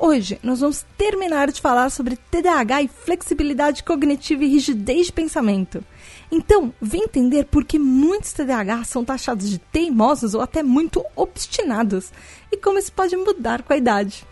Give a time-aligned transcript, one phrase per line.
[0.00, 5.84] Hoje nós vamos terminar de falar sobre TDAH e flexibilidade cognitiva e rigidez de pensamento.
[6.30, 12.12] Então, vem entender por que muitos TDAH são taxados de teimosos ou até muito obstinados
[12.52, 14.24] e como isso pode mudar com a idade.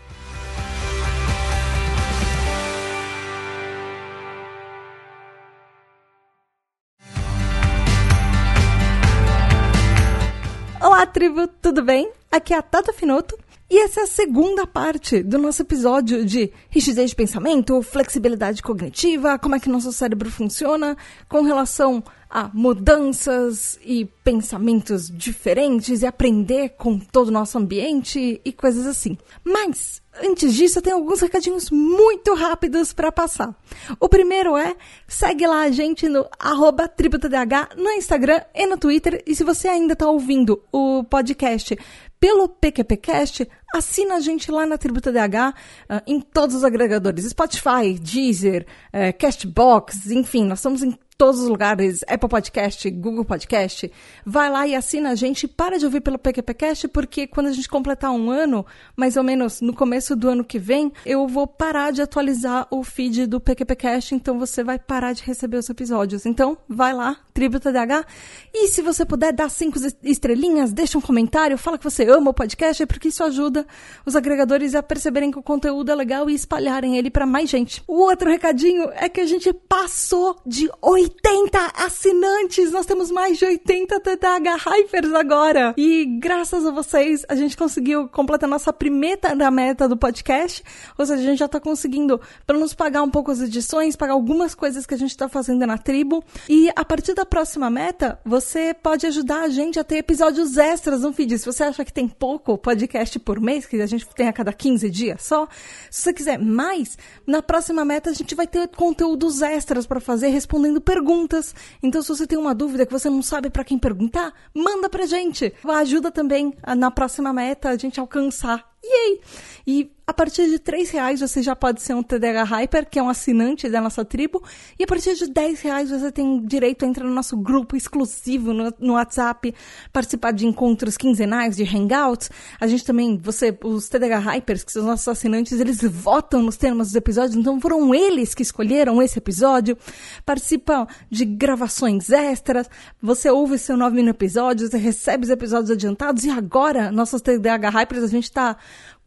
[10.79, 12.09] Olá, tribo, tudo bem?
[12.31, 13.37] Aqui é a Tata Finoto
[13.69, 19.37] e essa é a segunda parte do nosso episódio de rigidez de pensamento, flexibilidade cognitiva,
[19.37, 20.95] como é que nosso cérebro funciona
[21.27, 28.53] com relação a mudanças e pensamentos diferentes e aprender com todo o nosso ambiente e
[28.53, 29.17] coisas assim.
[29.43, 33.55] Mas antes disso, eu tenho alguns recadinhos muito rápidos para passar.
[33.99, 34.75] O primeiro é,
[35.07, 39.23] segue lá a gente no arroba tributadh no Instagram e no Twitter.
[39.25, 41.77] E se você ainda está ouvindo o podcast
[42.19, 45.53] pelo PQPcast, assina a gente lá na Tributa DH,
[45.89, 51.49] ah, em todos os agregadores, Spotify, Deezer, uh, Castbox, enfim, nós estamos em todos os
[51.49, 53.91] lugares, Apple Podcast, Google Podcast,
[54.23, 55.47] vai lá e assina a gente.
[55.47, 58.65] Para de ouvir pelo PQPcast, porque quando a gente completar um ano,
[58.95, 62.83] mais ou menos no começo do ano que vem, eu vou parar de atualizar o
[62.83, 66.25] feed do PQPcast, então você vai parar de receber os episódios.
[66.25, 68.05] Então, vai lá, Tributa DH.
[68.53, 72.33] E se você puder dar cinco estrelinhas, deixa um comentário, fala que você ama o
[72.33, 73.65] podcast, porque isso ajuda
[74.05, 77.83] os agregadores a perceberem que o conteúdo é legal e espalharem ele para mais gente.
[77.87, 82.71] O outro recadinho é que a gente passou de 8 80 assinantes!
[82.71, 85.73] Nós temos mais de 80 TDAH Hypers agora!
[85.77, 90.61] E graças a vocês, a gente conseguiu completar nossa primeira meta do podcast.
[90.97, 94.13] Ou seja, a gente já tá conseguindo, pelo menos, pagar um pouco as edições, pagar
[94.13, 96.21] algumas coisas que a gente tá fazendo na tribo.
[96.49, 101.03] E a partir da próxima meta, você pode ajudar a gente a ter episódios extras
[101.03, 101.39] no feed.
[101.39, 104.51] Se você acha que tem pouco podcast por mês, que a gente tem a cada
[104.51, 105.47] 15 dias só,
[105.89, 110.27] se você quiser mais, na próxima meta a gente vai ter conteúdos extras para fazer,
[110.27, 111.53] respondendo perguntas perguntas.
[111.83, 115.05] Então, se você tem uma dúvida que você não sabe para quem perguntar, manda pra
[115.05, 115.53] gente.
[115.63, 118.65] Ajuda também na próxima meta a gente alcançar.
[118.83, 119.21] Yay!
[119.65, 123.03] E a partir de três reais você já pode ser um TDH Hyper, que é
[123.03, 124.41] um assinante da nossa tribo.
[124.79, 128.53] E a partir de 10 reais você tem direito a entrar no nosso grupo exclusivo
[128.53, 129.53] no, no WhatsApp,
[129.91, 132.31] participar de encontros quinzenais, de hangouts.
[132.57, 136.55] A gente também, você, os TDH Hypers, que são os nossos assinantes, eles votam nos
[136.55, 139.77] temas dos episódios, então foram eles que escolheram esse episódio.
[140.25, 142.69] Participam de gravações extras,
[143.01, 147.69] você ouve seu nove mil episódios, você recebe os episódios adiantados e agora, nossos TDH
[147.73, 148.55] Hypers, a gente está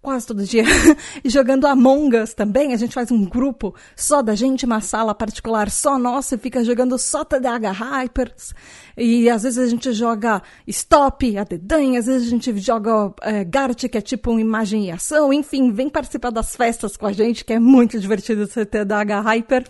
[0.03, 0.65] quase todo dia,
[1.25, 2.72] jogando Among Us também.
[2.72, 6.65] A gente faz um grupo só da gente, uma sala particular só nossa, e fica
[6.65, 8.55] jogando só TDH Hypers.
[8.97, 13.44] E às vezes a gente joga Stop, a dedanha, às vezes a gente joga é,
[13.44, 15.33] Gart, que é tipo uma imagem e ação.
[15.33, 19.65] Enfim, vem participar das festas com a gente, que é muito divertido ser TDH Hyper.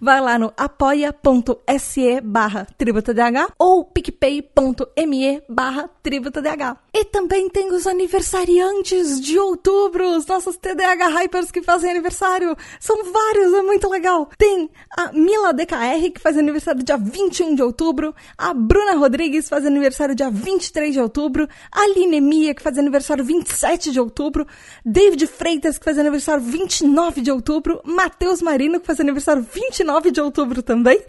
[0.00, 6.78] Vai lá no apoia.se barra tributadh ou picpay.me barra tributadh.
[6.92, 9.73] E também tem os aniversariantes de outubro,
[10.16, 12.56] os nossos TDH Hypers que fazem aniversário.
[12.80, 14.28] São vários, é muito legal.
[14.38, 19.66] Tem a Mila DKR, que faz aniversário dia 21 de outubro, a Bruna Rodrigues faz
[19.66, 24.46] aniversário dia 23 de outubro, Aline Mia, que faz aniversário 27 de outubro,
[24.84, 30.20] David Freitas, que faz aniversário 29 de outubro, Matheus Marino, que faz aniversário 29 de
[30.20, 31.00] outubro também,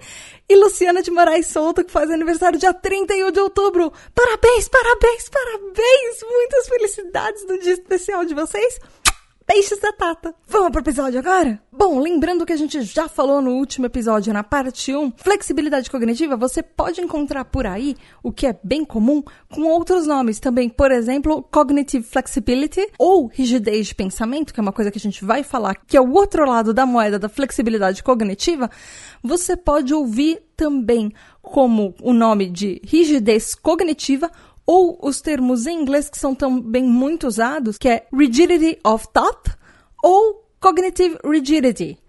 [0.47, 3.91] e Luciana de Moraes Souto, que faz aniversário dia 31 de outubro.
[4.13, 6.23] Parabéns, parabéns, parabéns!
[6.23, 8.79] Muitas felicidades no dia especial de vocês!
[9.45, 10.33] Peixes da Tata.
[10.47, 11.61] Vamos pro episódio agora?
[11.71, 16.35] Bom, lembrando que a gente já falou no último episódio, na parte 1, flexibilidade cognitiva,
[16.35, 19.21] você pode encontrar por aí, o que é bem comum,
[19.53, 20.67] com outros nomes também.
[20.67, 25.23] Por exemplo, cognitive flexibility ou rigidez de pensamento, que é uma coisa que a gente
[25.23, 28.67] vai falar, que é o outro lado da moeda da flexibilidade cognitiva.
[29.21, 34.31] Você pode ouvir também como o nome de rigidez cognitiva
[34.65, 39.51] ou os termos em inglês que são também muito usados, que é rigidity of thought
[40.03, 41.99] ou cognitive rigidity.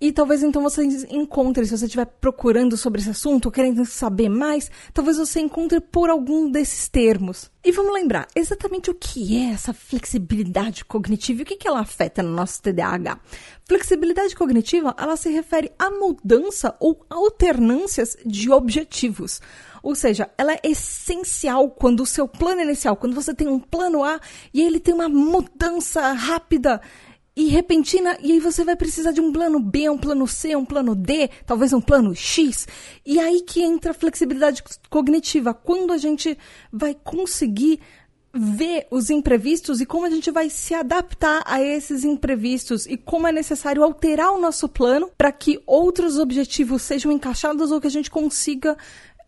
[0.00, 4.70] E talvez então você encontre, se você estiver procurando sobre esse assunto, querendo saber mais,
[4.94, 7.50] talvez você encontre por algum desses termos.
[7.64, 11.80] E vamos lembrar exatamente o que é essa flexibilidade cognitiva e o que, que ela
[11.80, 13.18] afeta no nosso TDAH.
[13.66, 19.40] Flexibilidade cognitiva, ela se refere à mudança ou alternâncias de objetivos.
[19.82, 24.04] Ou seja, ela é essencial quando o seu plano inicial, quando você tem um plano
[24.04, 24.20] A
[24.52, 26.80] e ele tem uma mudança rápida
[27.38, 30.64] e repentina, e aí você vai precisar de um plano B, um plano C, um
[30.64, 32.66] plano D, talvez um plano X.
[33.06, 34.60] E aí que entra a flexibilidade
[34.90, 36.36] cognitiva, quando a gente
[36.72, 37.78] vai conseguir
[38.34, 43.26] ver os imprevistos e como a gente vai se adaptar a esses imprevistos e como
[43.26, 47.90] é necessário alterar o nosso plano para que outros objetivos sejam encaixados ou que a
[47.90, 48.76] gente consiga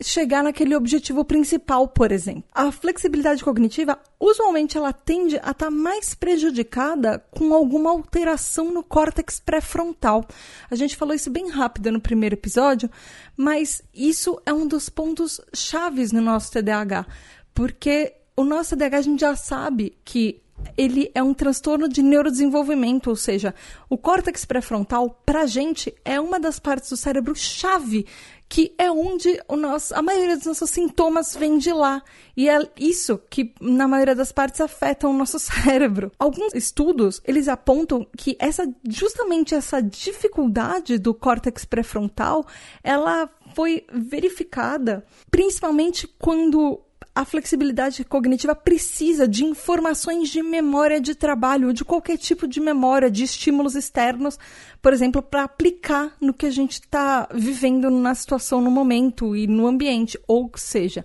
[0.03, 2.45] chegar naquele objetivo principal, por exemplo.
[2.53, 8.83] A flexibilidade cognitiva, usualmente, ela tende a estar tá mais prejudicada com alguma alteração no
[8.83, 10.27] córtex pré-frontal.
[10.71, 12.91] A gente falou isso bem rápido no primeiro episódio,
[13.37, 17.07] mas isso é um dos pontos chaves no nosso TDAH,
[17.55, 20.43] porque o nosso TDAH a gente já sabe que
[20.77, 23.55] ele é um transtorno de neurodesenvolvimento, ou seja,
[23.89, 28.07] o córtex pré-frontal, para a gente, é uma das partes do cérebro chave
[28.51, 32.03] que é onde nosso, a maioria dos nossos sintomas vem de lá.
[32.37, 36.11] E é isso que, na maioria das partes, afeta o nosso cérebro.
[36.19, 42.45] Alguns estudos, eles apontam que essa, justamente essa dificuldade do córtex pré-frontal,
[42.83, 46.81] ela foi verificada principalmente quando
[47.15, 53.11] a flexibilidade cognitiva precisa de informações de memória de trabalho, de qualquer tipo de memória,
[53.11, 54.39] de estímulos externos,
[54.81, 59.47] por exemplo, para aplicar no que a gente está vivendo na situação no momento e
[59.47, 61.05] no ambiente, ou seja.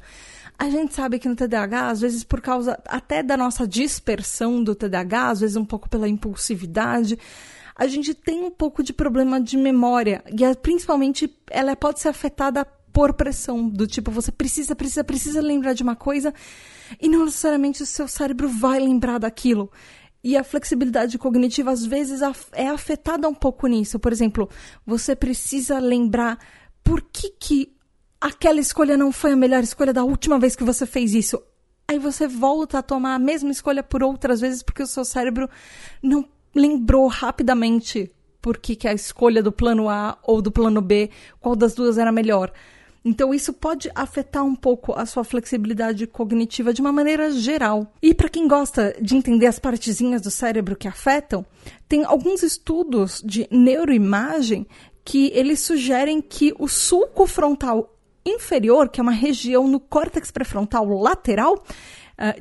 [0.57, 4.73] A gente sabe que no TDAH, às vezes por causa até da nossa dispersão do
[4.73, 7.19] TDAH, às vezes um pouco pela impulsividade,
[7.75, 12.65] a gente tem um pouco de problema de memória e principalmente ela pode ser afetada
[12.95, 16.33] por pressão, do tipo, você precisa, precisa, precisa lembrar de uma coisa
[16.97, 19.69] e não necessariamente o seu cérebro vai lembrar daquilo.
[20.23, 22.21] E a flexibilidade cognitiva, às vezes,
[22.53, 23.99] é afetada um pouco nisso.
[23.99, 24.49] Por exemplo,
[24.85, 26.39] você precisa lembrar
[26.81, 27.75] por que, que
[28.19, 31.43] aquela escolha não foi a melhor escolha da última vez que você fez isso.
[31.89, 35.49] Aí você volta a tomar a mesma escolha por outras vezes porque o seu cérebro
[36.01, 36.25] não
[36.55, 38.09] lembrou rapidamente
[38.41, 41.09] por que, que a escolha do plano A ou do plano B,
[41.41, 42.53] qual das duas era melhor.
[43.07, 47.93] Então, isso pode afetar um pouco a sua flexibilidade cognitiva de uma maneira geral.
[48.01, 51.45] E para quem gosta de entender as partezinhas do cérebro que afetam,
[51.87, 54.65] tem alguns estudos de neuroimagem
[55.03, 60.87] que eles sugerem que o sulco frontal inferior, que é uma região no córtex pré-frontal
[60.99, 61.63] lateral,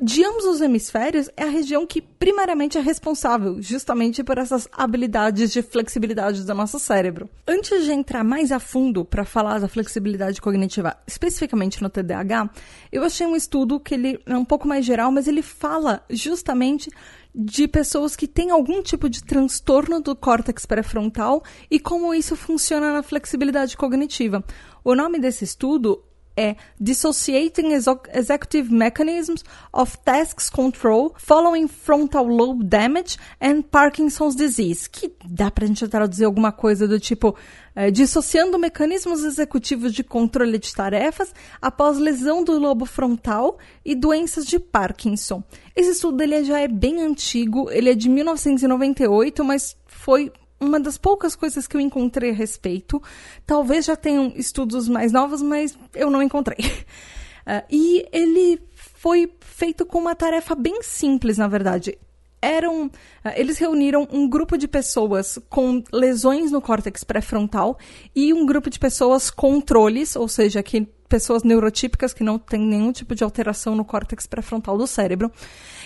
[0.01, 5.51] de ambos os hemisférios, é a região que primariamente é responsável justamente por essas habilidades
[5.51, 7.29] de flexibilidade do nosso cérebro.
[7.45, 12.49] Antes de entrar mais a fundo para falar da flexibilidade cognitiva, especificamente no TDAH,
[12.91, 16.89] eu achei um estudo que ele é um pouco mais geral, mas ele fala justamente
[17.37, 22.93] de pessoas que têm algum tipo de transtorno do córtex pré-frontal e como isso funciona
[22.93, 24.41] na flexibilidade cognitiva.
[24.85, 26.01] O nome desse estudo
[26.35, 27.73] é Dissociating
[28.13, 35.65] Executive Mechanisms of Tasks Control Following Frontal Lobe Damage and Parkinson's Disease, que dá pra
[35.65, 37.35] gente traduzir alguma coisa do tipo
[37.75, 44.45] é, dissociando mecanismos executivos de controle de tarefas após lesão do lobo frontal e doenças
[44.45, 45.43] de Parkinson.
[45.75, 50.31] Esse estudo ele já é bem antigo, ele é de 1998, mas foi
[50.65, 53.01] uma das poucas coisas que eu encontrei a respeito.
[53.45, 56.57] Talvez já tenham estudos mais novos, mas eu não encontrei.
[56.59, 61.97] Uh, e ele foi feito com uma tarefa bem simples, na verdade.
[62.41, 62.91] Eram, uh,
[63.35, 67.77] eles reuniram um grupo de pessoas com lesões no córtex pré-frontal
[68.15, 72.91] e um grupo de pessoas controles, ou seja, que pessoas neurotípicas que não têm nenhum
[72.91, 75.31] tipo de alteração no córtex pré-frontal do cérebro.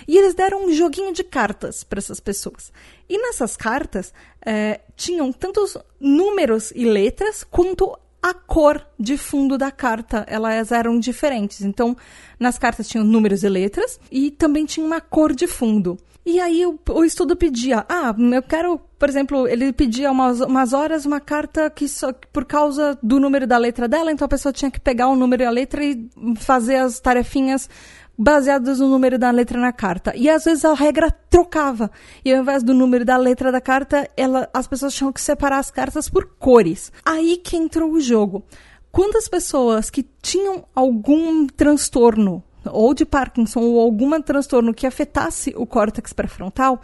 [0.08, 2.72] E eles deram um joguinho de cartas para essas pessoas.
[3.08, 4.14] E nessas cartas
[4.46, 11.00] é, tinham tantos números e letras quanto a cor de fundo da carta, elas eram
[11.00, 11.62] diferentes.
[11.62, 11.96] Então,
[12.40, 15.98] nas cartas tinham números e letras e também tinha uma cor de fundo.
[16.26, 20.74] E aí o, o estudo pedia, ah, eu quero, por exemplo, ele pedia umas, umas
[20.74, 24.52] horas uma carta que só por causa do número da letra dela, então a pessoa
[24.52, 27.70] tinha que pegar o número e a letra e fazer as tarefinhas
[28.18, 30.14] baseadas no número da letra na carta.
[30.18, 31.90] E às vezes a regra trocava.
[32.26, 35.60] E ao invés do número da letra da carta, ela, as pessoas tinham que separar
[35.60, 36.92] as cartas por cores.
[37.06, 38.44] Aí que entrou o jogo.
[38.92, 45.66] Quantas pessoas que tinham algum transtorno ou de Parkinson ou algum transtorno que afetasse o
[45.66, 46.82] córtex pré-frontal,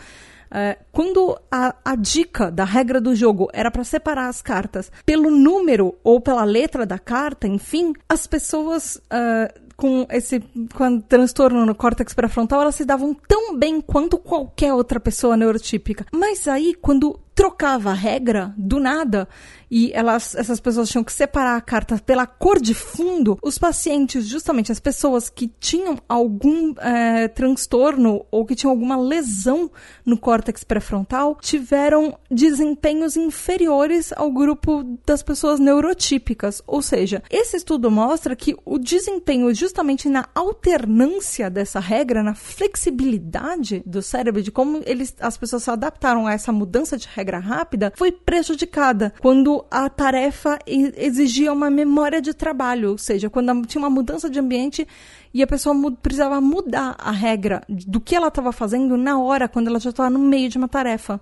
[0.51, 5.31] É, quando a, a, dica da regra do jogo era para separar as cartas pelo
[5.31, 10.39] número ou pela letra da carta, enfim, as pessoas uh, com esse
[10.73, 16.05] com transtorno no córtex pré-frontal, elas se davam tão bem quanto qualquer outra pessoa neurotípica.
[16.11, 19.27] Mas aí, quando trocava a regra do nada
[19.69, 24.25] e elas, essas pessoas tinham que separar a carta pela cor de fundo, os pacientes,
[24.25, 29.69] justamente as pessoas que tinham algum é, transtorno ou que tinham alguma lesão
[30.05, 36.61] no córtex pré-frontal, tiveram desempenhos inferiores ao grupo das pessoas neurotípicas.
[36.65, 43.83] Ou seja, esse estudo mostra que o desempenho justamente na alternância dessa regra, na flexibilidade
[43.85, 47.39] do cérebro, de como eles, as pessoas se adaptaram a essa mudança de regra regra
[47.39, 53.81] rápida foi prejudicada quando a tarefa exigia uma memória de trabalho, ou seja, quando tinha
[53.81, 54.87] uma mudança de ambiente
[55.33, 59.67] e a pessoa precisava mudar a regra do que ela estava fazendo na hora, quando
[59.67, 61.19] ela já estava no meio de uma tarefa.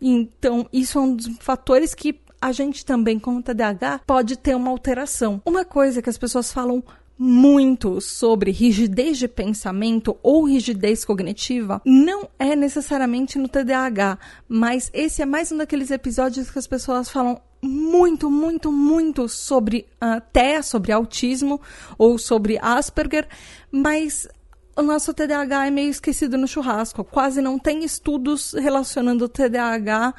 [0.00, 4.54] Então, isso é um dos fatores que a gente também, com o TDAH, pode ter
[4.54, 5.42] uma alteração.
[5.44, 6.84] Uma coisa que as pessoas falam
[7.18, 15.20] muito sobre rigidez de pensamento ou rigidez cognitiva não é necessariamente no TDAH, mas esse
[15.20, 20.62] é mais um daqueles episódios que as pessoas falam muito, muito, muito sobre uh, TEA,
[20.62, 21.60] sobre autismo
[21.98, 23.26] ou sobre Asperger,
[23.70, 24.28] mas
[24.76, 27.02] o nosso TDAH é meio esquecido no churrasco.
[27.02, 30.14] Quase não tem estudos relacionando o TDAH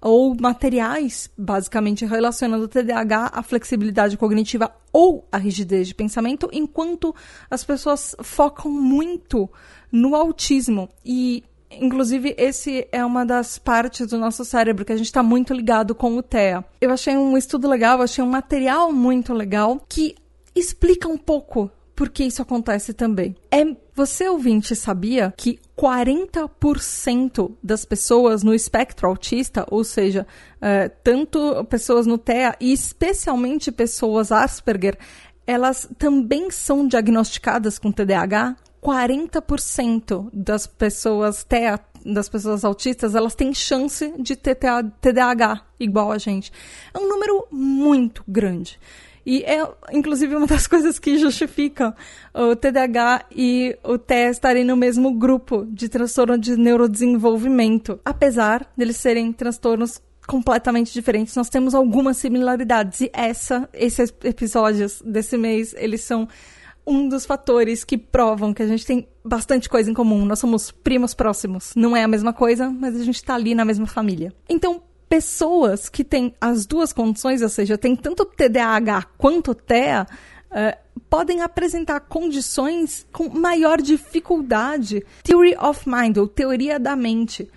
[0.00, 7.14] ou materiais, basicamente relacionando o TDAH à flexibilidade cognitiva ou à rigidez de pensamento, enquanto
[7.50, 9.50] as pessoas focam muito
[9.90, 10.88] no autismo.
[11.04, 15.52] E, inclusive, esse é uma das partes do nosso cérebro que a gente está muito
[15.52, 16.64] ligado com o TEA.
[16.80, 20.14] Eu achei um estudo legal, achei um material muito legal que
[20.54, 23.34] explica um pouco por que isso acontece também.
[23.50, 30.24] É, você ouvinte sabia que 40% das pessoas no espectro autista, ou seja,
[30.60, 34.96] é, tanto pessoas no TEA e especialmente pessoas Asperger,
[35.44, 38.54] elas também são diagnosticadas com TDAH?
[38.80, 44.56] 40% das pessoas TEA, das pessoas autistas, elas têm chance de ter
[45.00, 46.52] TDAH igual a gente.
[46.94, 48.78] É um número muito grande.
[49.24, 51.94] E é, inclusive, uma das coisas que justificam
[52.34, 58.00] o TDAH e o TEA estarem no mesmo grupo de transtorno de neurodesenvolvimento.
[58.04, 63.00] Apesar deles serem transtornos completamente diferentes, nós temos algumas similaridades.
[63.00, 66.28] E essa, esses episódios desse mês, eles são
[66.86, 70.24] um dos fatores que provam que a gente tem bastante coisa em comum.
[70.24, 71.72] Nós somos primos próximos.
[71.76, 74.32] Não é a mesma coisa, mas a gente está ali na mesma família.
[74.48, 80.06] Então, pessoas que têm as duas condições, ou seja, tem tanto TDAH quanto TEA,
[80.50, 85.04] uh, podem apresentar condições com maior dificuldade.
[85.22, 87.48] Theory of Mind, ou teoria da mente.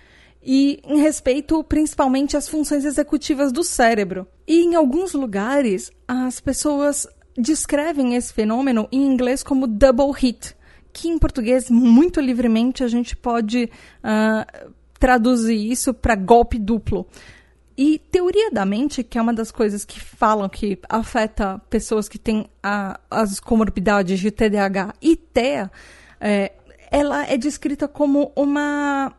[0.42, 4.26] E em respeito principalmente às funções executivas do cérebro.
[4.46, 7.06] E em alguns lugares, as pessoas
[7.36, 10.54] descrevem esse fenômeno em inglês como double hit,
[10.92, 13.70] que em português, muito livremente, a gente pode
[14.04, 17.06] uh, traduzir isso para golpe duplo.
[17.76, 22.18] E teoria da mente, que é uma das coisas que falam que afeta pessoas que
[22.18, 25.70] têm a, as comorbidades de TDAH e TEA,
[26.20, 26.52] é,
[26.90, 29.12] ela é descrita como uma,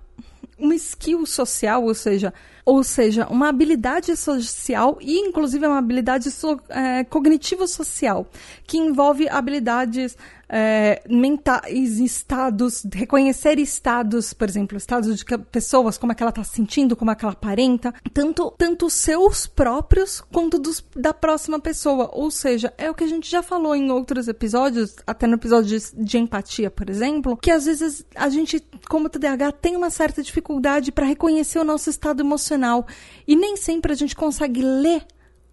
[0.57, 2.33] uma skill social, ou seja,
[2.65, 8.27] ou seja, uma habilidade social e, inclusive, uma habilidade so, é, cognitivo-social,
[8.65, 10.15] que envolve habilidades
[10.55, 16.43] é, mentais, estados, reconhecer estados, por exemplo, estados de pessoas, como é que ela está
[16.43, 21.59] se sentindo, como é que ela aparenta, tanto, tanto seus próprios quanto dos, da próxima
[21.59, 22.07] pessoa.
[22.13, 25.79] Ou seja, é o que a gente já falou em outros episódios, até no episódio
[25.79, 30.21] de, de empatia, por exemplo, que às vezes a gente, como TDAH, tem uma certa
[30.21, 32.85] dificuldade para reconhecer o nosso estado emocional
[33.27, 35.03] e nem sempre a gente consegue ler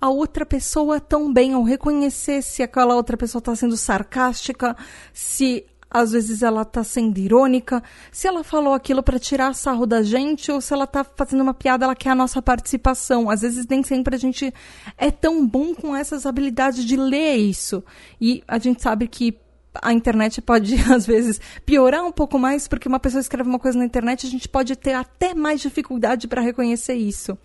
[0.01, 1.03] a outra pessoa
[1.33, 4.77] bem, ou reconhecer se aquela outra pessoa está sendo sarcástica,
[5.13, 10.03] se às vezes ela está sendo irônica, se ela falou aquilo para tirar sarro da
[10.03, 13.29] gente ou se ela está fazendo uma piada, ela quer a nossa participação.
[13.29, 14.55] Às vezes nem sempre a gente
[14.97, 17.83] é tão bom com essas habilidades de ler isso.
[18.21, 19.37] E a gente sabe que
[19.75, 23.79] a internet pode, às vezes, piorar um pouco mais, porque uma pessoa escreve uma coisa
[23.79, 27.39] na internet, a gente pode ter até mais dificuldade para reconhecer isso.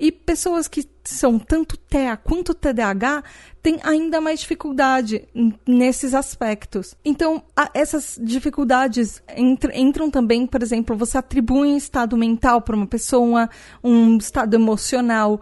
[0.00, 3.22] E pessoas que são tanto TEA quanto TDAH
[3.62, 5.26] têm ainda mais dificuldade
[5.66, 6.96] nesses aspectos.
[7.04, 7.42] Então,
[7.72, 13.48] essas dificuldades entram, também, por exemplo, você atribui um estado mental para uma pessoa,
[13.82, 15.40] um estado emocional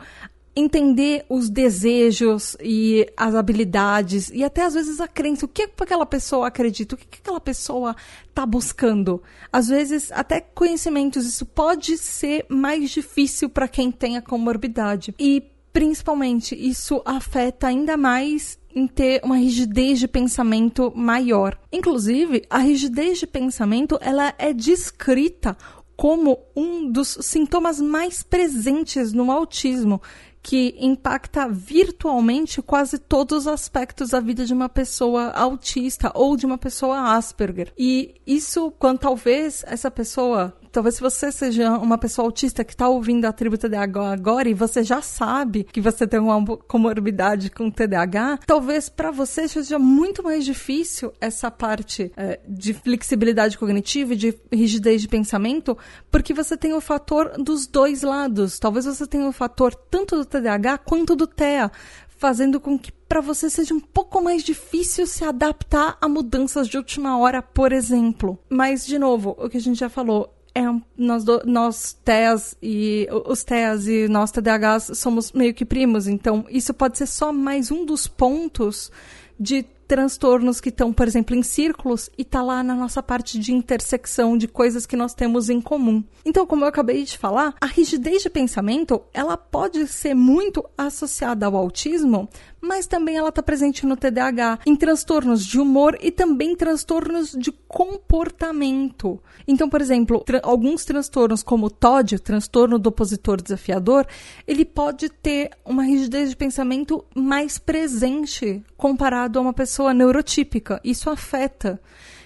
[0.56, 5.46] entender os desejos e as habilidades e até às vezes a crença.
[5.46, 6.94] O que, que aquela pessoa acredita?
[6.94, 7.96] O que, que aquela pessoa
[8.28, 9.23] está buscando?
[9.52, 11.26] Às vezes, até conhecimentos.
[11.26, 15.14] Isso pode ser mais difícil para quem tem a comorbidade.
[15.18, 15.42] E
[15.73, 21.58] principalmente, isso afeta ainda mais em ter uma rigidez de pensamento maior.
[21.73, 25.56] Inclusive, a rigidez de pensamento ela é descrita
[25.96, 30.02] como um dos sintomas mais presentes no autismo,
[30.45, 36.45] que impacta virtualmente quase todos os aspectos da vida de uma pessoa autista ou de
[36.45, 37.73] uma pessoa Asperger.
[37.79, 42.88] E isso, quando talvez essa pessoa talvez se você seja uma pessoa autista que está
[42.88, 47.71] ouvindo a tribo TDAH agora e você já sabe que você tem uma comorbidade com
[47.71, 54.16] TDAH, talvez para você seja muito mais difícil essa parte é, de flexibilidade cognitiva e
[54.16, 55.78] de rigidez de pensamento,
[56.11, 58.59] porque você tem o fator dos dois lados.
[58.59, 61.71] Talvez você tenha o fator tanto do TDAH quanto do TEA
[62.16, 66.76] fazendo com que para você seja um pouco mais difícil se adaptar a mudanças de
[66.76, 68.38] última hora, por exemplo.
[68.49, 70.62] Mas, de novo, o que a gente já falou, é,
[70.96, 76.46] nós, do, nós TEAs e os TEAs e nós TDAHs somos meio que primos, então
[76.49, 78.90] isso pode ser só mais um dos pontos
[79.38, 83.52] de transtornos que estão, por exemplo, em círculos e tá lá na nossa parte de
[83.52, 86.02] intersecção de coisas que nós temos em comum.
[86.25, 91.46] Então, como eu acabei de falar, a rigidez de pensamento, ela pode ser muito associada
[91.46, 92.28] ao autismo,
[92.64, 97.52] mas também ela está presente no TDAH, em transtornos de humor e também transtornos de
[97.68, 99.21] comportamento.
[99.47, 104.06] Então, por exemplo, tra alguns transtornos como o TOD, o transtorno do opositor desafiador,
[104.47, 110.80] ele pode ter uma rigidez de pensamento mais presente comparado a uma pessoa neurotípica.
[110.83, 111.80] Isso afeta.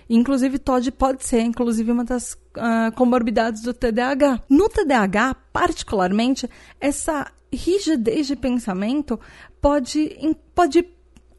[0.08, 4.42] Inclusive, TOD pode ser, inclusive, uma das uh, comorbidades do TDAH.
[4.48, 6.48] No TDAH, particularmente,
[6.80, 9.18] essa rigidez de pensamento
[9.60, 10.84] pode, pode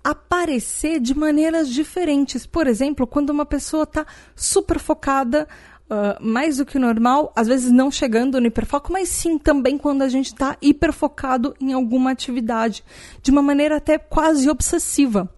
[0.03, 2.45] aparecer de maneiras diferentes.
[2.45, 5.47] Por exemplo, quando uma pessoa está super focada,
[5.89, 10.01] uh, mais do que normal, às vezes não chegando no hiperfoco, mas sim também quando
[10.01, 12.83] a gente está hiperfocado em alguma atividade,
[13.21, 15.29] de uma maneira até quase obsessiva.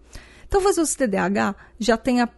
[0.48, 2.28] Talvez o TDAH já tenha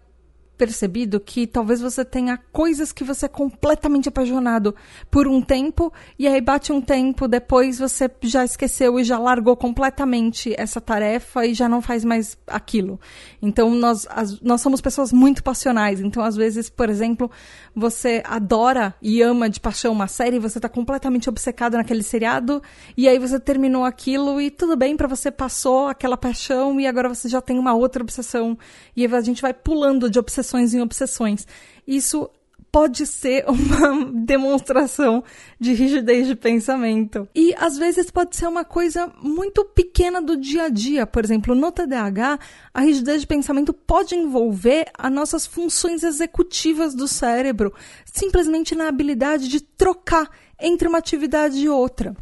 [0.56, 4.74] percebido que talvez você tenha coisas que você é completamente apaixonado
[5.10, 9.56] por um tempo e aí bate um tempo depois você já esqueceu e já largou
[9.56, 13.00] completamente essa tarefa e já não faz mais aquilo.
[13.42, 16.00] Então nós as, nós somos pessoas muito passionais.
[16.00, 17.30] Então às vezes, por exemplo,
[17.74, 22.62] você adora e ama de paixão uma série, você está completamente obcecado naquele seriado
[22.96, 27.08] e aí você terminou aquilo e tudo bem para você passou aquela paixão e agora
[27.08, 28.56] você já tem uma outra obsessão
[28.96, 31.46] e a gente vai pulando de obsessão obsessões em obsessões.
[31.86, 32.30] Isso
[32.70, 35.24] pode ser uma demonstração
[35.58, 37.28] de rigidez de pensamento.
[37.34, 41.06] E às vezes pode ser uma coisa muito pequena do dia a dia.
[41.06, 42.38] Por exemplo, no TDAH,
[42.72, 47.72] a rigidez de pensamento pode envolver as nossas funções executivas do cérebro,
[48.04, 50.28] simplesmente na habilidade de trocar
[50.60, 52.14] entre uma atividade e outra.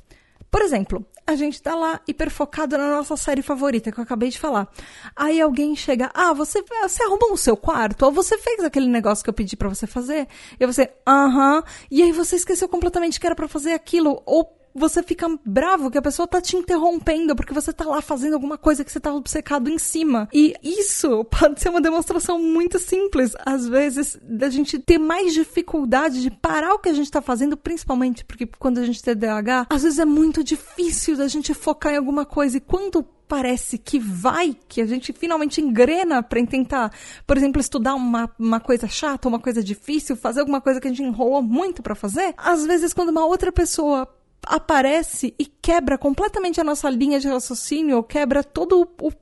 [0.50, 4.38] Por exemplo, a gente tá lá hiperfocado na nossa série favorita, que eu acabei de
[4.38, 4.68] falar.
[5.16, 8.05] Aí alguém chega, ah, você, você arrumou o seu quarto?
[8.05, 10.29] Ou você fez aquele negócio que eu pedi para você fazer?
[10.61, 11.59] E você, aham.
[11.59, 11.64] Uh -huh.
[11.90, 14.23] E aí você esqueceu completamente que era para fazer aquilo.
[14.25, 18.35] Ou você fica bravo que a pessoa tá te interrompendo porque você tá lá fazendo
[18.35, 20.28] alguma coisa que você tá obcecado em cima.
[20.32, 26.22] E isso pode ser uma demonstração muito simples, às vezes, da gente ter mais dificuldade
[26.22, 29.66] de parar o que a gente tá fazendo, principalmente porque quando a gente tem DH,
[29.68, 32.56] às vezes é muito difícil da gente focar em alguma coisa.
[32.56, 36.92] E quando parece que vai, que a gente finalmente engrena para tentar,
[37.26, 40.90] por exemplo, estudar uma, uma coisa chata, uma coisa difícil, fazer alguma coisa que a
[40.90, 44.06] gente enrolou muito para fazer, às vezes quando uma outra pessoa
[44.46, 49.12] aparece e quebra completamente a nossa linha de raciocínio, quebra todo o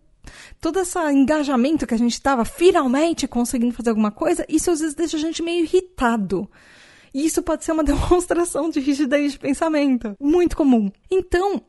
[0.61, 4.94] todo esse engajamento que a gente estava finalmente conseguindo fazer alguma coisa, isso às vezes
[4.94, 6.48] deixa a gente meio irritado.
[7.12, 10.90] E isso pode ser uma demonstração de rigidez de pensamento, muito comum.
[11.11, 11.62] Então,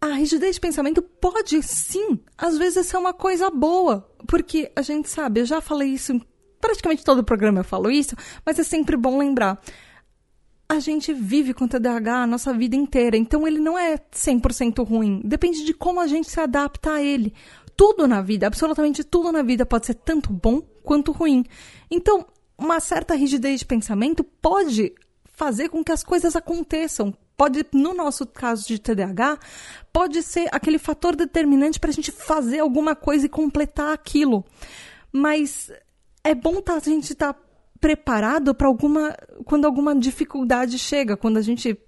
[0.00, 5.08] a rigidez de pensamento pode sim, às vezes, ser uma coisa boa, porque a gente
[5.08, 6.20] sabe, eu já falei isso,
[6.60, 8.14] praticamente todo o programa eu falo isso,
[8.44, 9.60] mas é sempre bom lembrar
[10.68, 15.20] a gente vive com TDAH a nossa vida inteira, então ele não é 100% ruim.
[15.24, 17.34] Depende de como a gente se adapta a ele.
[17.76, 21.44] Tudo na vida, absolutamente tudo na vida pode ser tanto bom quanto ruim.
[21.90, 27.12] Então, uma certa rigidez de pensamento pode fazer com que as coisas aconteçam.
[27.36, 29.38] Pode, no nosso caso de TDAH,
[29.92, 34.44] pode ser aquele fator determinante para a gente fazer alguma coisa e completar aquilo.
[35.12, 35.72] Mas
[36.22, 37.40] é bom tá, a gente estar tá
[37.84, 41.78] preparado para alguma quando alguma dificuldade chega, quando a gente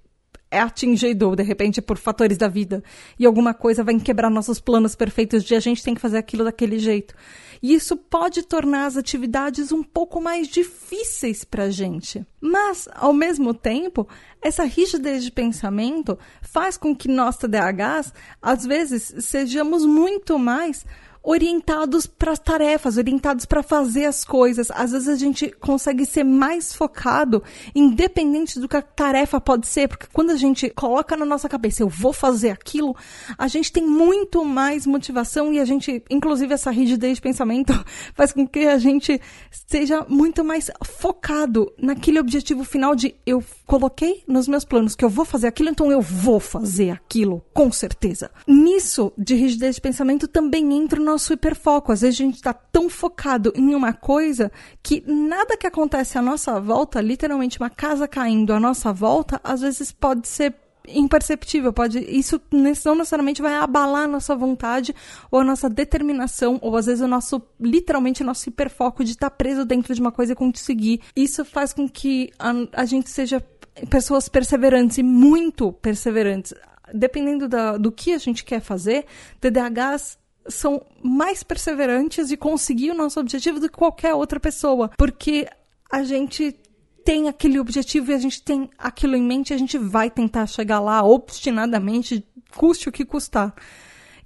[0.50, 2.84] é atingido, de repente, por fatores da vida.
[3.18, 6.44] E alguma coisa vai quebrar nossos planos perfeitos de a gente tem que fazer aquilo
[6.44, 7.14] daquele jeito.
[7.62, 12.26] E isso pode tornar as atividades um pouco mais difíceis para a gente.
[12.42, 14.06] Mas, ao mesmo tempo,
[14.42, 20.84] essa rigidez de pensamento faz com que nós TDAHs, às vezes, sejamos muito mais
[21.26, 24.70] orientados para as tarefas, orientados para fazer as coisas.
[24.70, 27.42] Às vezes a gente consegue ser mais focado,
[27.74, 31.82] independente do que a tarefa pode ser, porque quando a gente coloca na nossa cabeça,
[31.82, 32.94] eu vou fazer aquilo,
[33.36, 37.72] a gente tem muito mais motivação e a gente, inclusive essa rigidez de pensamento,
[38.14, 44.22] faz com que a gente seja muito mais focado naquele objetivo final de eu coloquei
[44.28, 48.30] nos meus planos que eu vou fazer aquilo, então eu vou fazer aquilo, com certeza.
[48.46, 51.90] Nisso de rigidez de pensamento também entra o nosso hiperfoco.
[51.92, 54.52] Às vezes a gente está tão focado em uma coisa
[54.82, 59.62] que nada que acontece à nossa volta, literalmente uma casa caindo à nossa volta, às
[59.62, 60.54] vezes pode ser
[60.88, 64.94] imperceptível, pode isso não necessariamente vai abalar a nossa vontade
[65.32, 69.28] ou a nossa determinação ou às vezes o nosso literalmente o nosso hiperfoco de estar
[69.30, 71.00] tá preso dentro de uma coisa e conseguir.
[71.16, 73.42] Isso faz com que a, a gente seja
[73.90, 76.54] pessoas perseverantes e muito perseverantes.
[76.94, 79.06] Dependendo da, do que a gente quer fazer,
[79.40, 80.16] TDAHs
[80.48, 85.48] são mais perseverantes e conseguir o nosso objetivo do que qualquer outra pessoa, porque
[85.90, 86.54] a gente
[87.04, 90.80] tem aquele objetivo e a gente tem aquilo em mente, a gente vai tentar chegar
[90.80, 93.54] lá obstinadamente, custe o que custar.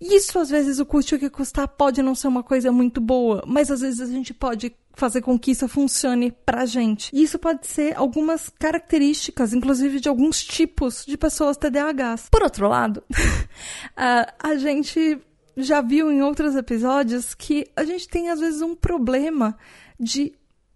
[0.00, 3.44] Isso, às vezes, o custe o que custar pode não ser uma coisa muito boa,
[3.46, 7.11] mas às vezes a gente pode fazer com que isso funcione pra gente.
[7.14, 12.28] E isso pode ser algumas características, inclusive de alguns tipos de pessoas TDAHs.
[12.30, 13.02] Por outro lado,
[13.94, 15.20] a gente
[15.62, 19.57] já viu em outros episódios que a gente tem às vezes um problema
[19.99, 20.33] de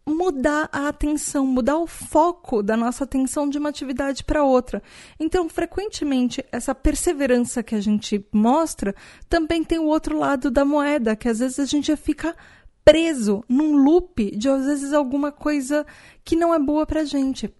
[0.07, 4.83] mudar a atenção, mudar o foco da nossa atenção de uma atividade para outra.
[5.18, 8.94] Então, frequentemente, essa perseverança que a gente mostra
[9.29, 12.37] também tem o outro lado da moeda, que às vezes a gente fica
[12.85, 15.87] preso num loop de às vezes alguma coisa
[16.23, 17.53] que não é boa para a gente.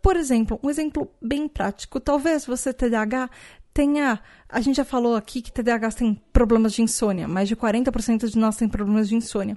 [0.00, 2.00] Por exemplo, um exemplo bem prático.
[2.00, 3.28] Talvez você TDAH
[3.74, 4.20] tenha.
[4.52, 7.28] A gente já falou aqui que TDAH tem problemas de insônia.
[7.28, 9.56] Mais de 40% de nós tem problemas de insônia.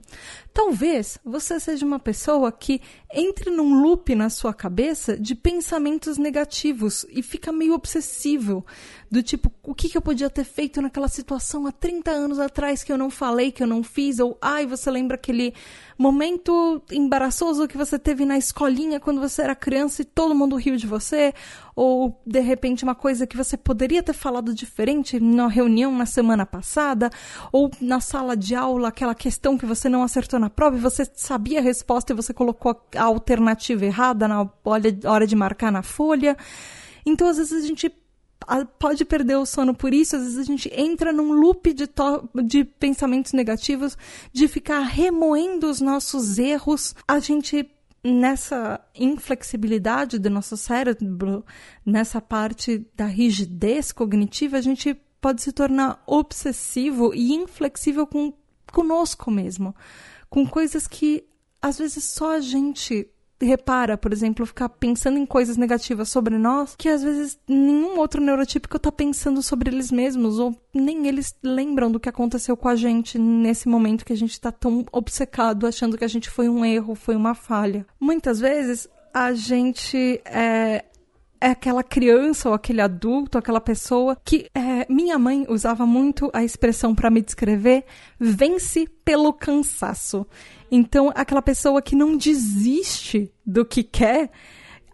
[0.54, 2.80] Talvez você seja uma pessoa que
[3.12, 8.64] entre num loop na sua cabeça de pensamentos negativos e fica meio obsessivo.
[9.10, 12.92] Do tipo, o que, eu podia ter feito naquela situação há 30 anos atrás que
[12.92, 14.20] eu não falei, que eu não fiz?
[14.20, 15.54] Ou, ai, você lembra aquele
[15.98, 20.76] momento embaraçoso que você teve na escolinha quando você era criança e todo mundo riu
[20.76, 21.32] de você?
[21.76, 24.83] Ou, de repente, uma coisa que você poderia ter falado diferente
[25.22, 27.10] na reunião na semana passada?
[27.52, 31.06] Ou na sala de aula, aquela questão que você não acertou na prova e você
[31.16, 34.50] sabia a resposta e você colocou a alternativa errada na
[35.06, 36.38] hora de marcar na folha?
[37.06, 37.92] Então, às vezes, a gente
[38.78, 41.88] pode perder o sono por isso, às vezes a gente entra num loop de,
[42.46, 43.98] de pensamentos negativos,
[44.32, 46.96] de ficar remoendo os nossos erros.
[47.08, 47.70] A gente
[48.04, 51.46] nessa inflexibilidade do nosso cérebro,
[51.86, 58.34] nessa parte da rigidez cognitiva, a gente pode se tornar obsessivo e inflexível com
[58.72, 59.74] conosco mesmo,
[60.30, 61.24] com coisas que
[61.62, 63.08] às vezes só a gente
[63.44, 68.22] repara, por exemplo, ficar pensando em coisas negativas sobre nós, que às vezes nenhum outro
[68.22, 72.76] neurotípico tá pensando sobre eles mesmos, ou nem eles lembram do que aconteceu com a
[72.76, 76.64] gente nesse momento que a gente tá tão obcecado, achando que a gente foi um
[76.66, 77.86] erro, foi uma falha.
[78.00, 80.84] Muitas vezes a gente é,
[81.44, 86.42] é aquela criança ou aquele adulto, aquela pessoa que é, minha mãe usava muito a
[86.42, 87.84] expressão para me descrever,
[88.18, 90.26] vence pelo cansaço.
[90.72, 94.32] Então, aquela pessoa que não desiste do que quer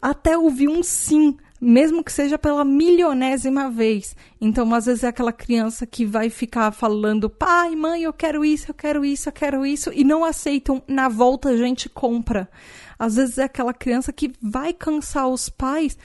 [0.02, 4.16] até ouvir um sim, mesmo que seja pela milionésima vez.
[4.42, 8.72] Então, às vezes é aquela criança que vai ficar falando: pai, mãe, eu quero isso,
[8.72, 10.82] eu quero isso, eu quero isso, e não aceitam.
[10.88, 12.50] Na volta, a gente compra.
[12.98, 15.98] Às vezes é aquela criança que vai cansar os pais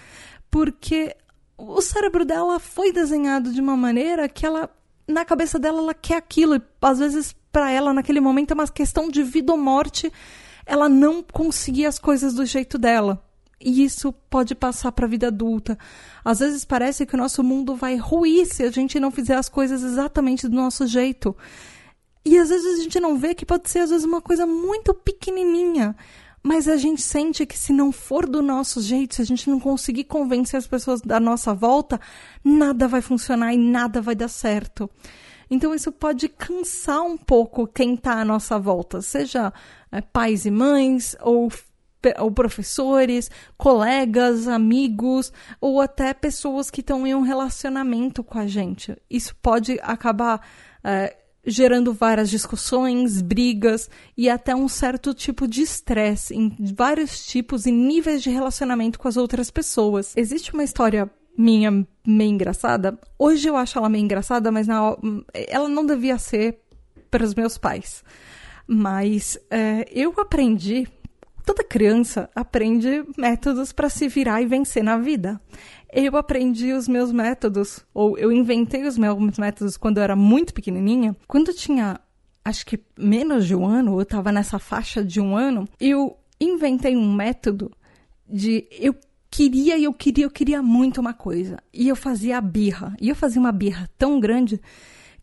[0.54, 1.16] porque
[1.58, 4.70] o cérebro dela foi desenhado de uma maneira que ela
[5.04, 8.68] na cabeça dela ela quer aquilo e às vezes para ela naquele momento é uma
[8.68, 10.12] questão de vida ou morte
[10.64, 13.20] ela não conseguir as coisas do jeito dela
[13.60, 15.76] e isso pode passar para a vida adulta.
[16.24, 19.48] Às vezes parece que o nosso mundo vai ruir se a gente não fizer as
[19.48, 21.34] coisas exatamente do nosso jeito.
[22.24, 24.94] E às vezes a gente não vê que pode ser às vezes uma coisa muito
[24.94, 25.96] pequenininha,
[26.46, 29.59] mas a gente sente que se não for do nosso jeito, se a gente não
[29.59, 31.98] conseguir convencer as pessoas da nossa volta,
[32.44, 34.90] nada vai funcionar e nada vai dar certo.
[35.50, 39.52] Então isso pode cansar um pouco quem está à nossa volta, seja
[39.90, 41.50] é, pais e mães ou
[42.18, 48.94] ou professores, colegas, amigos, ou até pessoas que estão em um relacionamento com a gente.
[49.09, 50.46] Isso pode acabar
[50.85, 57.66] é, gerando várias discussões, brigas e até um certo tipo de estresse em vários tipos
[57.66, 60.12] e níveis de relacionamento com as outras pessoas.
[60.16, 62.98] Existe uma história minha meio engraçada.
[63.18, 64.96] Hoje eu acho ela meio engraçada, mas na,
[65.33, 66.61] ela não devia ser
[67.11, 68.04] para os meus pais.
[68.66, 70.88] Mas é, eu aprendi
[71.44, 75.38] Toda criança aprende métodos para se virar e vencer na vida.
[75.96, 80.52] Eu aprendi os meus métodos, ou eu inventei os meus métodos quando eu era muito
[80.52, 81.14] pequenininha.
[81.28, 82.00] Quando eu tinha,
[82.44, 86.96] acho que menos de um ano, eu estava nessa faixa de um ano, eu inventei
[86.96, 87.70] um método
[88.28, 88.96] de eu
[89.30, 91.59] queria eu queria, eu queria muito uma coisa.
[91.72, 92.96] E eu fazia a birra.
[93.00, 94.61] E eu fazia uma birra tão grande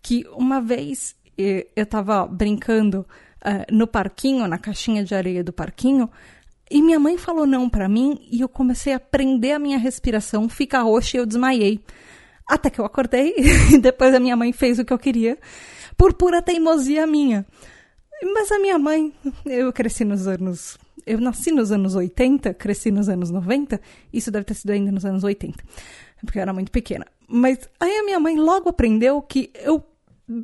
[0.02, 3.06] que uma vez eh, eu estava brincando
[3.46, 6.10] uh, no parquinho, na caixinha de areia do parquinho,
[6.72, 10.48] e minha mãe falou não para mim e eu comecei a prender a minha respiração,
[10.48, 11.82] ficar roxa e eu desmaiei.
[12.48, 13.36] Até que eu acordei
[13.74, 15.38] e depois a minha mãe fez o que eu queria,
[15.98, 17.46] por pura teimosia minha.
[18.34, 19.14] Mas a minha mãe,
[19.46, 20.78] eu cresci nos anos.
[21.06, 23.82] Eu nasci nos anos 80, cresci nos anos 90,
[24.14, 25.64] isso deve ter sido ainda nos anos 80,
[26.22, 27.06] porque eu era muito pequena.
[27.28, 29.84] Mas aí a minha mãe logo aprendeu que eu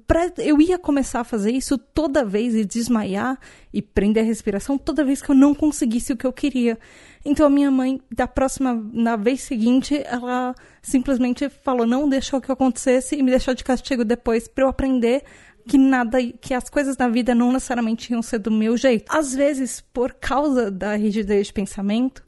[0.08, 3.39] pra, eu ia começar a fazer isso toda vez e desmaiar
[3.73, 6.78] e prender a respiração toda vez que eu não conseguisse o que eu queria.
[7.23, 12.52] Então a minha mãe, da próxima, na vez seguinte, ela simplesmente falou: não deixou que
[12.52, 15.23] acontecesse e me deixou de castigo depois para eu aprender
[15.67, 19.06] que nada, que as coisas na vida não necessariamente iam ser do meu jeito.
[19.10, 22.23] Às vezes, por causa da rigidez de pensamento,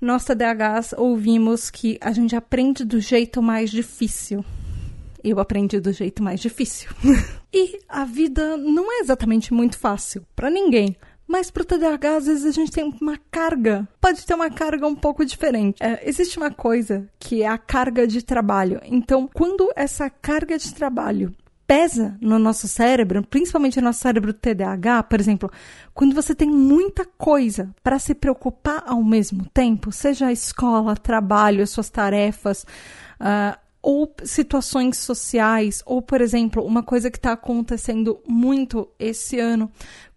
[0.00, 4.42] nós TDAHs ouvimos que a gente aprende do jeito mais difícil
[5.22, 6.90] eu aprendi do jeito mais difícil.
[7.52, 10.96] e a vida não é exatamente muito fácil para ninguém.
[11.26, 13.88] Mas para o TDAH, às vezes a gente tem uma carga.
[14.00, 15.80] Pode ter uma carga um pouco diferente.
[15.80, 18.80] É, existe uma coisa que é a carga de trabalho.
[18.84, 21.32] Então, quando essa carga de trabalho
[21.70, 25.48] pesa no nosso cérebro, principalmente no nosso cérebro TDAH, por exemplo,
[25.94, 31.62] quando você tem muita coisa para se preocupar ao mesmo tempo, seja a escola, trabalho,
[31.62, 32.66] as suas tarefas,
[33.20, 39.70] uh, ou situações sociais, ou, por exemplo, uma coisa que está acontecendo muito esse ano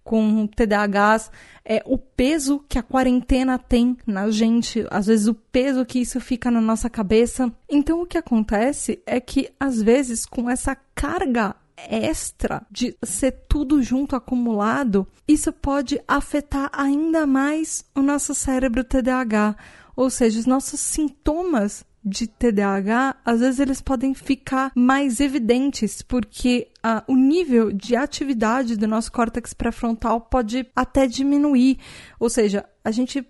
[0.03, 1.31] com TDAHs
[1.63, 6.19] é o peso que a quarentena tem na gente, às vezes o peso que isso
[6.19, 7.51] fica na nossa cabeça.
[7.69, 11.55] Então, o que acontece é que, às vezes, com essa carga
[11.89, 19.55] extra de ser tudo junto acumulado, isso pode afetar ainda mais o nosso cérebro TDAH.
[19.95, 26.67] Ou seja, os nossos sintomas de TDAH, às vezes eles podem ficar mais evidentes, porque
[26.85, 31.79] uh, o nível de atividade do nosso córtex pré-frontal pode até diminuir.
[32.19, 33.25] Ou seja, a gente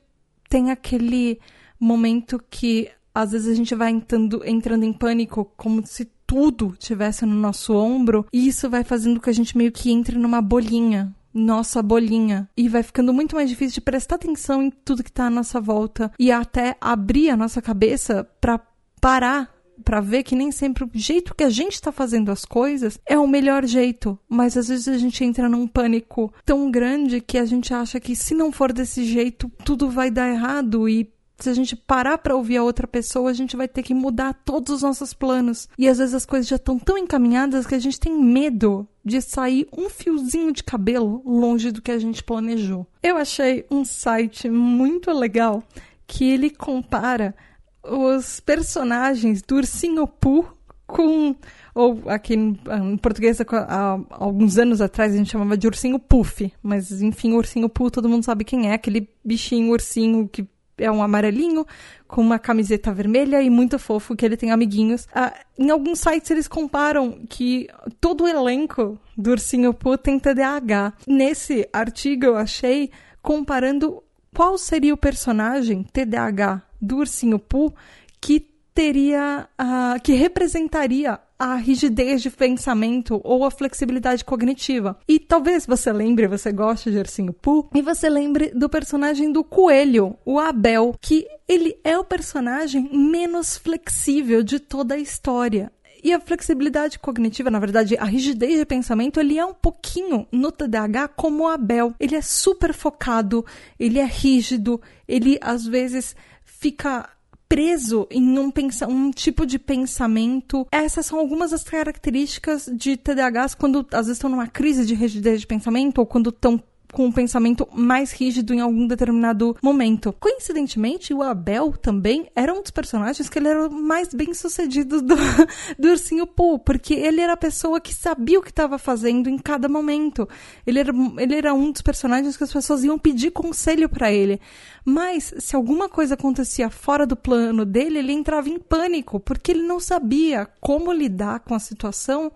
[0.50, 1.40] tem aquele
[1.80, 7.26] momento que às vezes a gente vai entrando, entrando em pânico, como se tudo tivesse
[7.26, 10.42] no nosso ombro, e isso vai fazendo com que a gente meio que entre numa
[10.42, 12.50] bolinha, nossa bolinha.
[12.56, 15.60] E vai ficando muito mais difícil de prestar atenção em tudo que está à nossa
[15.60, 16.12] volta.
[16.20, 18.60] E até abrir a nossa cabeça para
[19.02, 23.00] parar para ver que nem sempre o jeito que a gente está fazendo as coisas
[23.06, 27.38] é o melhor jeito, mas às vezes a gente entra num pânico tão grande que
[27.38, 30.88] a gente acha que se não for desse jeito, tudo vai dar errado.
[30.88, 31.12] E
[31.44, 34.34] se a gente parar para ouvir a outra pessoa, a gente vai ter que mudar
[34.34, 35.68] todos os nossos planos.
[35.78, 39.22] E às vezes as coisas já estão tão encaminhadas que a gente tem medo de
[39.22, 42.88] sair um fiozinho de cabelo longe do que a gente planejou.
[43.02, 45.62] Eu achei um site muito legal
[46.08, 47.36] que ele compara
[47.84, 50.48] os personagens do Ursinho Pooh
[50.88, 51.36] com
[51.74, 57.02] ou aqui em, português há, alguns anos atrás a gente chamava de ursinho puff, mas
[57.02, 61.66] enfim, ursinho Pooh todo mundo sabe quem é, aquele bichinho ursinho que é um amarelinho
[62.08, 65.08] com uma camiseta vermelha e muito fofo que ele tem amiguinhos.
[65.14, 67.68] Ah, em alguns sites eles comparam que
[68.00, 70.94] todo o elenco do Ursinho Pooh tem TDAH.
[71.08, 74.04] Nesse artigo eu achei comparando
[74.36, 77.74] qual seria o personagem TDAH do Ursinho Pooh
[78.20, 78.40] que
[78.74, 84.98] teria, uh, que representaria a rigidez de pensamento ou a flexibilidade cognitiva.
[85.06, 89.44] E talvez você lembre, você goste de Ursinho Pooh, e você lembre do personagem do
[89.44, 95.70] coelho, o Abel, que ele é o personagem menos flexível de toda a história.
[96.02, 100.50] E a flexibilidade cognitiva, na verdade, a rigidez de pensamento, ele é um pouquinho no
[100.50, 101.94] TDAH como o Abel.
[102.00, 103.46] Ele é super focado,
[103.78, 107.10] ele é rígido, ele às vezes fica
[107.48, 108.52] preso em um,
[108.88, 110.68] um tipo de pensamento.
[110.72, 115.42] Essas são algumas das características de TDAHs quando às vezes estão numa crise de rigidez
[115.42, 116.62] de pensamento ou quando estão
[116.94, 120.14] com um pensamento mais rígido em algum determinado momento.
[120.20, 125.02] Coincidentemente, o Abel também era um dos personagens que ele era o mais bem sucedido
[125.02, 125.16] do,
[125.78, 129.38] do Ursinho Pooh, porque ele era a pessoa que sabia o que estava fazendo em
[129.38, 130.30] cada momento.
[130.66, 134.40] Ele era, ele era um dos personagens que as pessoas iam pedir conselho para ele.
[134.86, 139.64] Mas, se alguma coisa acontecia fora do plano dele, ele entrava em pânico, porque ele
[139.64, 142.32] não sabia como lidar com a situação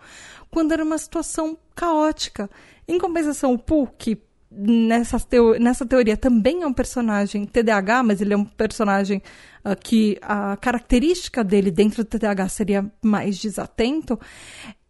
[0.49, 2.49] quando era uma situação caótica.
[2.87, 4.17] Em compensação, o Pooh, que
[4.51, 9.21] nessa, teo nessa teoria também é um personagem TDAH, mas ele é um personagem
[9.63, 14.19] uh, que a característica dele dentro do TDAH seria mais desatento,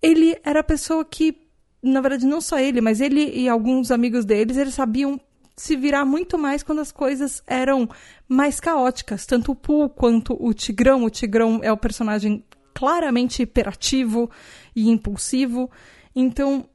[0.01, 1.35] ele era a pessoa que,
[1.81, 5.19] na verdade, não só ele, mas ele e alguns amigos deles, eles sabiam
[5.55, 7.89] se virar muito mais quando as coisas eram
[8.27, 9.25] mais caóticas.
[9.25, 11.03] Tanto o Pooh quanto o Tigrão.
[11.03, 14.29] O Tigrão é o personagem claramente hiperativo
[14.75, 15.69] e impulsivo.
[16.15, 16.69] Então,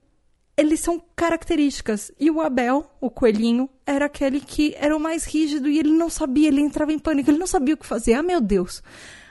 [0.57, 2.13] eles são características.
[2.19, 6.11] E o Abel, o coelhinho, era aquele que era o mais rígido e ele não
[6.11, 8.15] sabia, ele entrava em pânico, ele não sabia o que fazer.
[8.15, 8.83] Ah, meu Deus!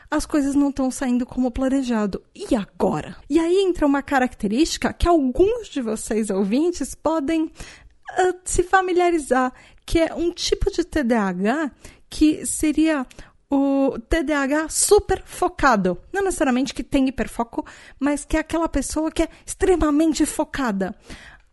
[0.10, 2.22] As coisas não estão saindo como planejado.
[2.36, 3.16] E agora?
[3.30, 9.54] E aí entra uma característica que alguns de vocês ouvintes podem uh, se familiarizar,
[9.86, 11.72] que é um tipo de TDAH
[12.10, 13.08] que seria
[13.52, 15.98] o TDAH super focado.
[16.14, 17.66] Não necessariamente que tem hiperfoco,
[18.00, 20.96] mas que é aquela pessoa que é extremamente focada.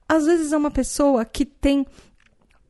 [0.09, 1.85] Às vezes é uma pessoa que tem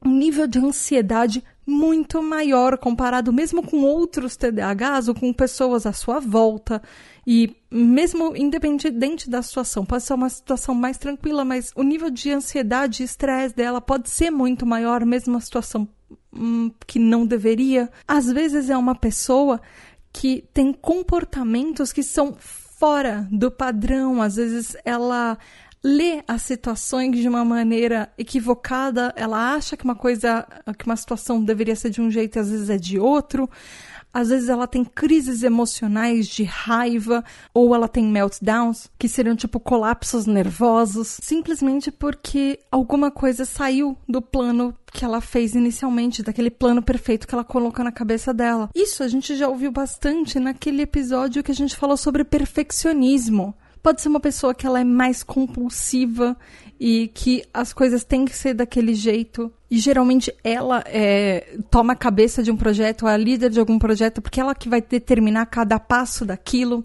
[0.02, 5.92] um nível de ansiedade muito maior comparado mesmo com outros TDAHs ou com pessoas à
[5.92, 6.80] sua volta.
[7.26, 12.30] E mesmo independente da situação, pode ser uma situação mais tranquila, mas o nível de
[12.30, 15.86] ansiedade e estresse dela pode ser muito maior, mesmo uma situação
[16.32, 17.90] hum, que não deveria.
[18.06, 19.60] Às vezes é uma pessoa
[20.12, 25.36] que tem comportamentos que são fora do padrão, às vezes ela
[25.82, 31.42] lê as situações de uma maneira equivocada, ela acha que uma coisa, que uma situação
[31.42, 33.48] deveria ser de um jeito e às vezes é de outro.
[34.18, 39.60] Às vezes ela tem crises emocionais de raiva ou ela tem meltdowns, que seriam tipo
[39.60, 46.82] colapsos nervosos, simplesmente porque alguma coisa saiu do plano que ela fez inicialmente, daquele plano
[46.82, 48.68] perfeito que ela colocou na cabeça dela.
[48.74, 53.54] Isso a gente já ouviu bastante naquele episódio que a gente falou sobre perfeccionismo.
[53.82, 56.36] Pode ser uma pessoa que ela é mais compulsiva
[56.80, 59.52] e que as coisas têm que ser daquele jeito.
[59.70, 63.78] E geralmente ela é, toma a cabeça de um projeto, é a líder de algum
[63.78, 66.84] projeto, porque ela que vai determinar cada passo daquilo.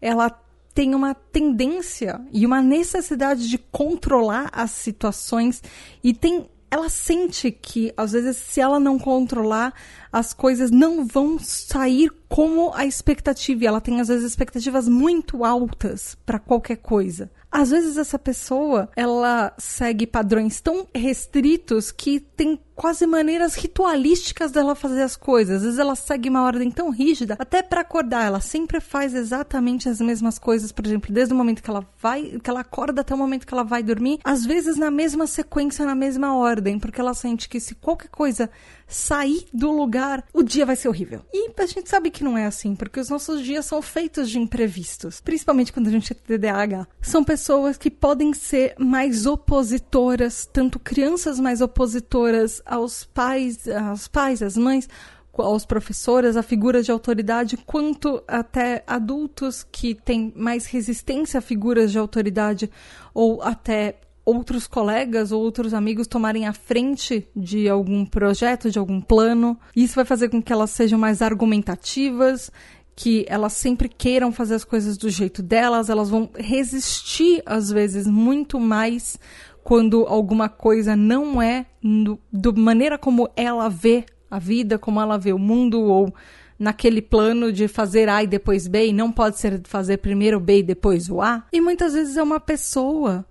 [0.00, 0.30] Ela
[0.74, 5.62] tem uma tendência e uma necessidade de controlar as situações
[6.02, 9.74] e tem ela sente que às vezes se ela não controlar
[10.12, 13.66] as coisas não vão sair como a expectativa.
[13.66, 19.52] Ela tem às vezes expectativas muito altas para qualquer coisa às vezes essa pessoa, ela
[19.58, 25.56] segue padrões tão restritos que tem quase maneiras ritualísticas dela fazer as coisas.
[25.56, 29.86] Às vezes ela segue uma ordem tão rígida, até para acordar, ela sempre faz exatamente
[29.86, 33.14] as mesmas coisas, por exemplo, desde o momento que ela vai, que ela acorda até
[33.14, 37.00] o momento que ela vai dormir, às vezes na mesma sequência, na mesma ordem, porque
[37.00, 38.48] ela sente que se qualquer coisa
[38.90, 41.22] sair do lugar, o dia vai ser horrível.
[41.32, 44.38] E a gente sabe que não é assim, porque os nossos dias são feitos de
[44.38, 46.86] imprevistos, principalmente quando a gente é TDAH.
[47.00, 54.42] São pessoas que podem ser mais opositoras, tanto crianças mais opositoras aos pais, aos pais,
[54.42, 54.88] às mães,
[55.36, 61.92] aos professores, a figura de autoridade, quanto até adultos que têm mais resistência a figuras
[61.92, 62.70] de autoridade
[63.14, 63.96] ou até
[64.34, 69.58] outros colegas ou outros amigos tomarem a frente de algum projeto, de algum plano.
[69.74, 72.50] Isso vai fazer com que elas sejam mais argumentativas,
[72.94, 78.06] que elas sempre queiram fazer as coisas do jeito delas, elas vão resistir às vezes
[78.06, 79.18] muito mais
[79.62, 85.32] quando alguma coisa não é do, maneira como ela vê a vida, como ela vê
[85.32, 86.12] o mundo ou
[86.58, 90.58] naquele plano de fazer A e depois B, e não pode ser fazer primeiro B
[90.58, 91.44] e depois o A.
[91.50, 93.24] E muitas vezes é uma pessoa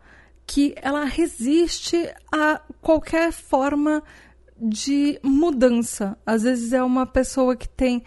[0.50, 4.02] que ela resiste a qualquer forma
[4.60, 6.18] de mudança.
[6.26, 8.04] Às vezes é uma pessoa que tem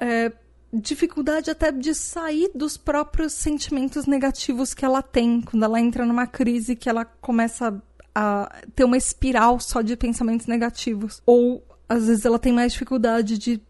[0.00, 0.30] é,
[0.72, 6.28] dificuldade até de sair dos próprios sentimentos negativos que ela tem quando ela entra numa
[6.28, 7.82] crise que ela começa
[8.14, 11.20] a ter uma espiral só de pensamentos negativos.
[11.26, 13.60] Ou às vezes ela tem mais dificuldade de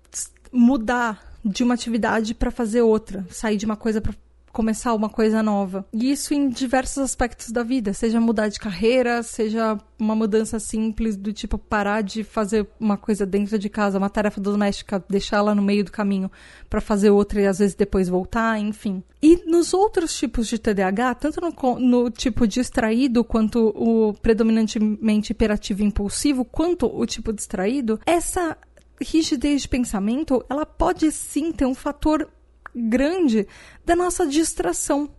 [0.53, 4.13] mudar de uma atividade para fazer outra, sair de uma coisa para
[4.59, 5.87] começar uma coisa nova.
[5.93, 11.17] E isso em diversos aspectos da vida, seja mudar de carreira, seja uma mudança simples
[11.17, 15.55] do tipo parar de fazer uma coisa dentro de casa, uma tarefa doméstica, deixar ela
[15.55, 16.29] no meio do caminho
[16.69, 19.01] para fazer outra e às vezes depois voltar, enfim.
[19.23, 25.83] E nos outros tipos de TDAH, tanto no, no tipo distraído quanto o predominantemente hiperativo
[25.83, 28.59] e impulsivo, quanto o tipo distraído, essa
[29.01, 32.29] rigidez de pensamento, ela pode sim ter um fator
[32.75, 33.47] grande
[33.85, 35.11] da nossa distração.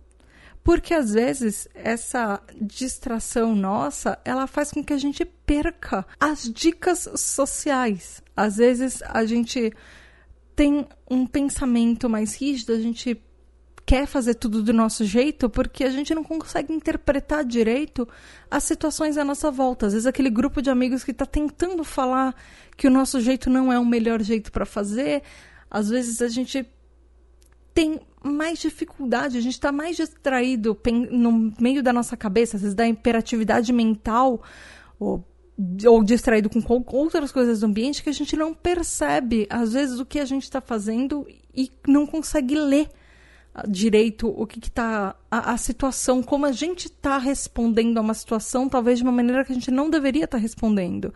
[0.62, 7.08] Porque às vezes essa distração nossa, ela faz com que a gente perca as dicas
[7.16, 8.22] sociais.
[8.36, 9.72] Às vezes a gente
[10.54, 13.18] tem um pensamento mais rígido, a gente
[13.86, 18.06] quer fazer tudo do nosso jeito porque a gente não consegue interpretar direito
[18.50, 19.86] as situações à nossa volta.
[19.86, 22.34] Às vezes aquele grupo de amigos que está tentando falar
[22.76, 25.22] que o nosso jeito não é o melhor jeito para fazer,
[25.70, 26.64] às vezes a gente
[27.80, 30.78] tem mais dificuldade, a gente está mais distraído
[31.10, 34.42] no meio da nossa cabeça, às vezes da imperatividade mental,
[34.98, 35.24] ou,
[35.86, 36.62] ou distraído com
[36.94, 40.42] outras coisas do ambiente que a gente não percebe, às vezes, o que a gente
[40.42, 41.26] está fazendo
[41.56, 42.90] e não consegue ler
[43.66, 48.68] direito o que está a, a, situação, como a gente está respondendo a uma situação,
[48.68, 51.14] talvez de uma maneira que a gente não deveria estar tá respondendo.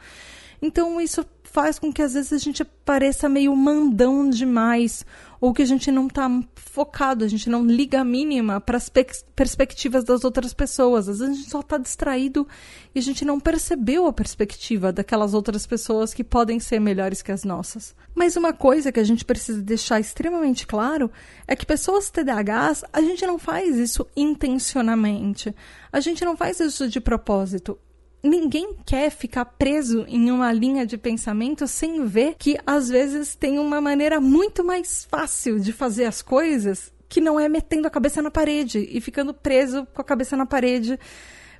[0.65, 5.05] Então isso faz com que às vezes a gente pareça meio mandão demais,
[5.39, 8.91] ou que a gente não está focado, a gente não liga a mínima para as
[9.37, 11.07] perspectivas das outras pessoas.
[11.07, 12.49] Às vezes a gente só está distraído
[12.95, 17.31] e a gente não percebeu a perspectiva daquelas outras pessoas que podem ser melhores que
[17.31, 17.95] as nossas.
[18.15, 21.11] Mas uma coisa que a gente precisa deixar extremamente claro
[21.47, 25.55] é que pessoas TDAHs, a gente não faz isso intencionalmente.
[25.93, 27.79] A gente não faz isso de propósito
[28.25, 33.59] ninguém quer ficar preso em uma linha de pensamento sem ver que às vezes tem
[33.59, 38.23] uma maneira muito mais fácil de fazer as coisas que não é metendo a cabeça
[38.23, 40.99] na parede e ficando preso com a cabeça na parede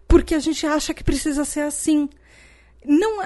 [0.09, 2.09] porque a gente acha que precisa ser assim.
[2.85, 3.23] Não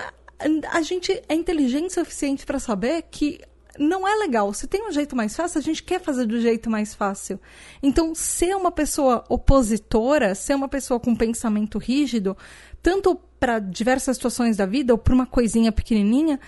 [0.71, 3.41] a gente é inteligente o suficiente para saber que
[3.79, 4.53] não é legal.
[4.53, 7.41] Se tem um jeito mais fácil, a gente quer fazer do jeito mais fácil.
[7.83, 12.37] Então, ser uma pessoa opositora, ser uma pessoa com pensamento rígido,
[12.83, 16.41] tanto para diversas situações da vida ou para uma coisinha pequenininha,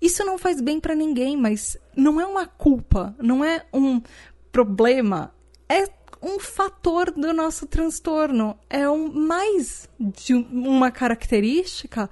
[0.00, 4.00] isso não faz bem para ninguém, mas não é uma culpa, não é um
[4.52, 5.34] problema,
[5.68, 5.88] é
[6.22, 12.08] um fator do nosso transtorno, é um mais de uma característica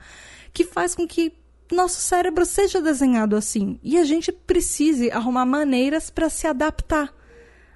[0.53, 1.33] que faz com que
[1.73, 3.79] nosso cérebro seja desenhado assim.
[3.83, 7.13] E a gente precise arrumar maneiras para se adaptar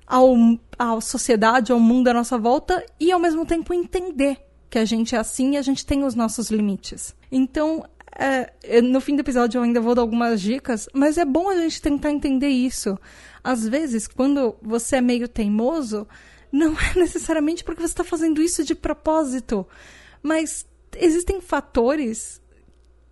[0.07, 0.35] ao,
[0.79, 5.17] à sociedade, ao mundo à nossa volta e ao mesmo tempo entender que a gente
[5.17, 7.15] é assim e a gente tem os nossos limites.
[7.31, 7.85] Então,
[8.17, 11.57] é, no fim do episódio eu ainda vou dar algumas dicas, mas é bom a
[11.57, 12.97] gente tentar entender isso.
[13.43, 16.07] Às vezes, quando você é meio teimoso,
[16.53, 19.67] não é necessariamente porque você está fazendo isso de propósito,
[20.23, 20.65] mas
[20.97, 22.41] existem fatores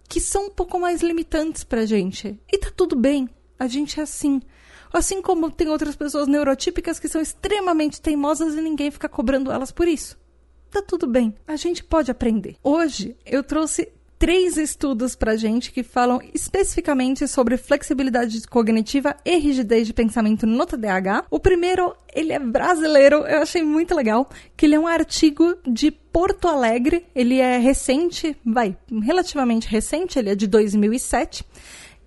[0.09, 2.41] que são um pouco mais limitantes pra gente.
[2.51, 3.29] E tá tudo bem,
[3.59, 4.41] a gente é assim.
[4.91, 9.71] Assim como tem outras pessoas neurotípicas que são extremamente teimosas e ninguém fica cobrando elas
[9.71, 10.17] por isso
[10.71, 12.57] tá tudo bem, a gente pode aprender.
[12.63, 13.89] Hoje eu trouxe
[14.19, 20.67] três estudos pra gente que falam especificamente sobre flexibilidade cognitiva e rigidez de pensamento no
[20.67, 21.27] TDAH.
[21.31, 25.91] O primeiro, ele é brasileiro, eu achei muito legal, que ele é um artigo de
[25.91, 31.45] Porto Alegre, ele é recente, vai, relativamente recente, ele é de 2007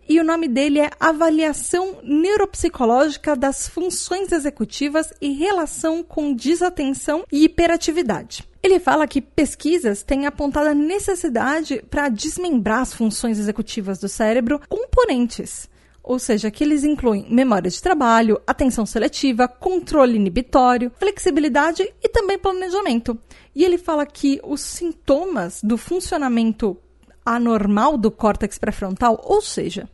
[0.09, 7.45] e o nome dele é Avaliação Neuropsicológica das Funções Executivas e Relação com Desatenção e
[7.45, 8.50] Hiperatividade.
[8.63, 14.61] Ele fala que pesquisas têm apontado a necessidade para desmembrar as funções executivas do cérebro
[14.69, 15.67] componentes,
[16.03, 22.37] ou seja, que eles incluem memória de trabalho, atenção seletiva, controle inibitório, flexibilidade e também
[22.37, 23.17] planejamento.
[23.55, 26.77] E ele fala que os sintomas do funcionamento
[27.25, 29.89] anormal do córtex pré-frontal, ou seja,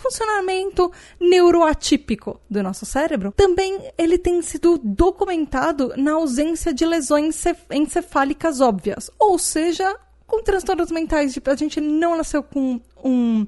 [0.00, 0.90] funcionamento
[1.20, 9.10] neuroatípico do nosso cérebro, também ele tem sido documentado na ausência de lesões encefálicas óbvias,
[9.18, 9.96] ou seja,
[10.26, 13.46] com transtornos mentais, tipo, a gente não nasceu com um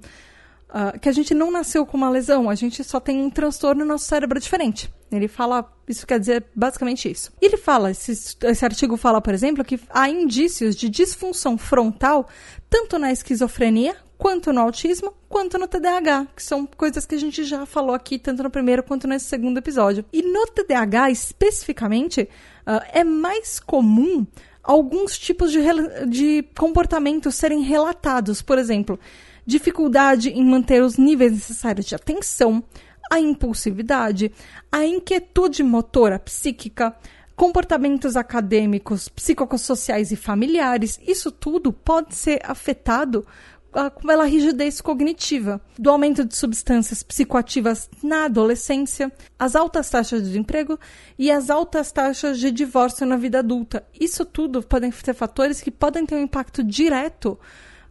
[0.72, 3.84] Uh, que a gente não nasceu com uma lesão, a gente só tem um transtorno
[3.84, 4.90] no nosso cérebro diferente.
[5.10, 7.30] Ele fala, isso quer dizer basicamente isso.
[7.42, 8.10] Ele fala, esse,
[8.42, 12.26] esse artigo fala, por exemplo, que há indícios de disfunção frontal
[12.70, 17.42] tanto na esquizofrenia quanto no autismo, quanto no TDAH, que são coisas que a gente
[17.42, 20.04] já falou aqui, tanto no primeiro quanto nesse segundo episódio.
[20.12, 22.28] E no TDAH, especificamente,
[22.64, 24.24] uh, é mais comum
[24.62, 25.58] alguns tipos de,
[26.08, 28.40] de comportamentos serem relatados.
[28.40, 28.96] Por exemplo,
[29.44, 32.62] dificuldade em manter os níveis necessários de atenção,
[33.10, 34.30] a impulsividade,
[34.70, 36.94] a inquietude motora psíquica,
[37.34, 43.26] comportamentos acadêmicos, psicossociais e familiares, isso tudo pode ser afetado
[44.02, 50.78] pela rigidez cognitiva, do aumento de substâncias psicoativas na adolescência, as altas taxas de desemprego
[51.18, 53.84] e as altas taxas de divórcio na vida adulta.
[53.98, 57.38] Isso tudo podem ser fatores que podem ter um impacto direto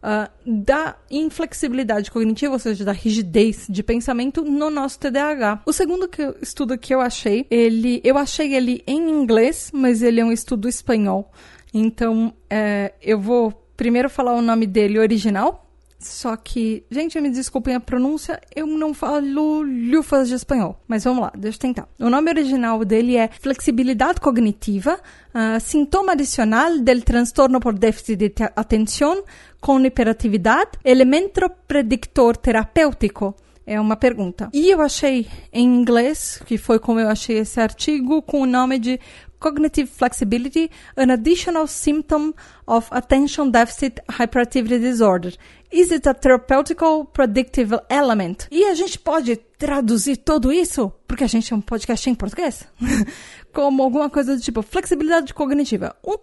[0.02, 5.62] uh, da inflexibilidade cognitiva, ou seja, da rigidez de pensamento no nosso TDAH.
[5.64, 10.20] O segundo que estudo que eu achei, ele, eu achei ele em inglês, mas ele
[10.20, 11.30] é um estudo espanhol.
[11.72, 15.71] Então, é, eu vou primeiro falar o nome dele original,
[16.02, 20.80] só que, gente, me desculpem a pronúncia, eu não falo lufas de espanhol.
[20.86, 21.88] Mas vamos lá, deixa eu tentar.
[21.98, 24.98] O nome original dele é Flexibilidade Cognitiva,
[25.34, 29.24] uh, sintoma adicional del transtorno por déficit de atenção
[29.60, 33.34] com hiperatividade, elemento predictor terapêutico.
[33.64, 34.50] É uma pergunta.
[34.52, 38.78] E eu achei em inglês, que foi como eu achei esse artigo, com o nome
[38.78, 38.98] de
[39.42, 42.32] cognitive flexibility, an additional symptom
[42.66, 45.32] of attention deficit hyperactivity disorder.
[45.72, 48.46] Is it a therapeutical predictive element?
[48.50, 52.68] E a gente pode traduzir tudo isso, porque a gente é um podcast em português,
[53.52, 55.96] como alguma coisa do tipo flexibilidade cognitiva.
[56.04, 56.14] Um,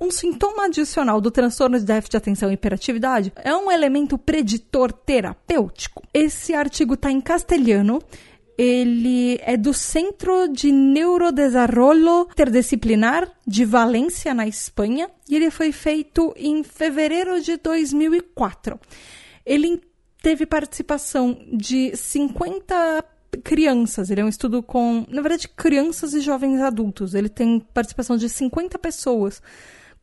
[0.00, 4.92] um sintoma adicional do transtorno de déficit de atenção e hiperatividade é um elemento preditor
[4.92, 6.02] terapêutico.
[6.12, 8.02] Esse artigo está em castelhano
[8.58, 16.34] ele é do Centro de Neurodesarrollo Interdisciplinar de Valência, na Espanha, e ele foi feito
[16.36, 18.80] em fevereiro de 2004.
[19.46, 19.80] Ele
[20.20, 23.04] teve participação de 50
[23.44, 24.10] crianças.
[24.10, 27.14] Ele é um estudo com, na verdade, crianças e jovens adultos.
[27.14, 29.40] Ele tem participação de 50 pessoas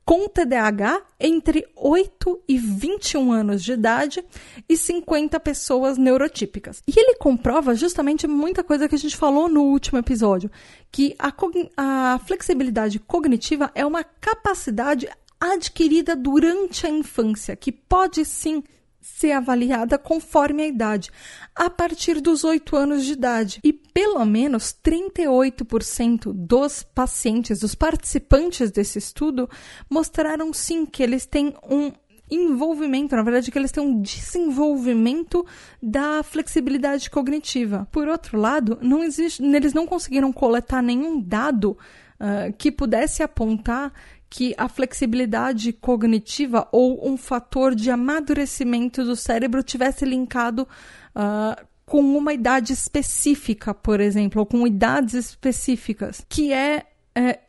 [0.06, 4.24] com TDAH entre 8 e 21 anos de idade
[4.70, 6.84] e 50 pessoas neurotípicas.
[6.88, 10.52] E ele comprova justamente muita coisa que a gente falou no último episódio,
[10.92, 11.34] que a,
[11.76, 18.64] a flexibilidade cognitiva é uma capacidade adquirida durante a infância, que pode sim
[19.06, 21.12] ser avaliada conforme a idade,
[21.56, 23.60] a partir dos 8 anos de idade.
[23.64, 29.48] E pelo menos 38% dos pacientes, dos participantes desse estudo,
[29.90, 31.92] mostraram sim que eles têm um
[32.30, 35.46] envolvimento, na verdade, que eles têm um desenvolvimento
[35.82, 37.88] da flexibilidade cognitiva.
[37.92, 41.78] Por outro lado, não existe, eles não conseguiram coletar nenhum dado
[42.20, 43.94] uh, que pudesse apontar
[44.36, 50.68] que a flexibilidade cognitiva ou um fator de amadurecimento do cérebro tivesse linkado
[51.16, 56.84] uh, com uma idade específica, por exemplo, ou com idades específicas, que é,
[57.16, 57.40] é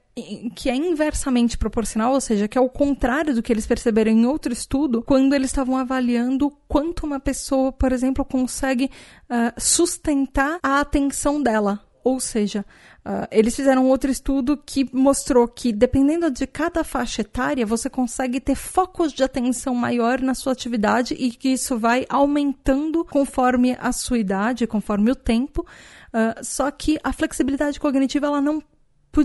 [0.54, 4.24] que é inversamente proporcional, ou seja, que é o contrário do que eles perceberam em
[4.24, 8.90] outro estudo, quando eles estavam avaliando quanto uma pessoa, por exemplo, consegue
[9.28, 11.85] uh, sustentar a atenção dela.
[12.06, 12.64] Ou seja,
[13.06, 18.40] Uh, eles fizeram outro estudo que mostrou que, dependendo de cada faixa etária, você consegue
[18.40, 23.92] ter focos de atenção maior na sua atividade e que isso vai aumentando conforme a
[23.92, 25.64] sua idade, conforme o tempo.
[26.08, 28.60] Uh, só que a flexibilidade cognitiva, ela não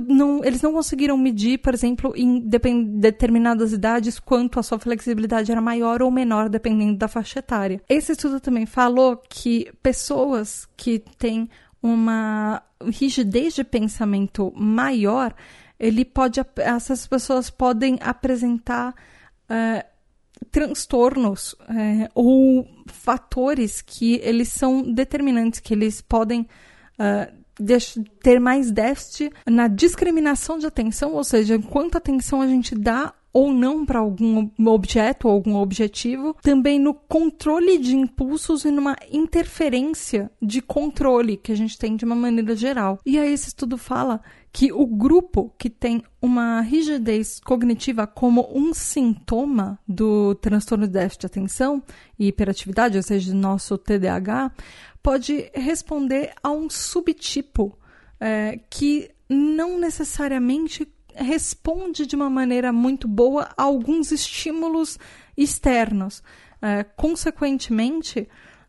[0.07, 2.39] não, eles não conseguiram medir, por exemplo, em
[2.99, 7.81] determinadas idades, quanto a sua flexibilidade era maior ou menor, dependendo da faixa etária.
[7.89, 11.49] Esse estudo também falou que pessoas que têm
[11.81, 15.33] uma rigidez de pensamento maior,
[15.79, 18.93] ele pode, essas pessoas podem apresentar
[19.49, 19.83] uh,
[20.51, 26.47] transtornos uh, ou fatores que eles são determinantes, que eles podem
[26.99, 27.41] uh,
[28.21, 33.53] ter mais déficit na discriminação de atenção, ou seja, quanta atenção a gente dá ou
[33.53, 40.29] não para algum objeto ou algum objetivo, também no controle de impulsos e numa interferência
[40.41, 42.99] de controle que a gente tem de uma maneira geral.
[43.05, 44.21] E aí esse estudo fala
[44.51, 51.21] que o grupo que tem uma rigidez cognitiva como um sintoma do transtorno de déficit
[51.21, 51.81] de atenção
[52.19, 54.51] e hiperatividade, ou seja, nosso TDAH,
[55.01, 57.77] pode responder a um subtipo
[58.19, 60.85] é, que não necessariamente
[61.15, 64.97] responde de uma maneira muito boa a alguns estímulos
[65.37, 66.23] externos.
[66.57, 68.21] Uh, consequentemente,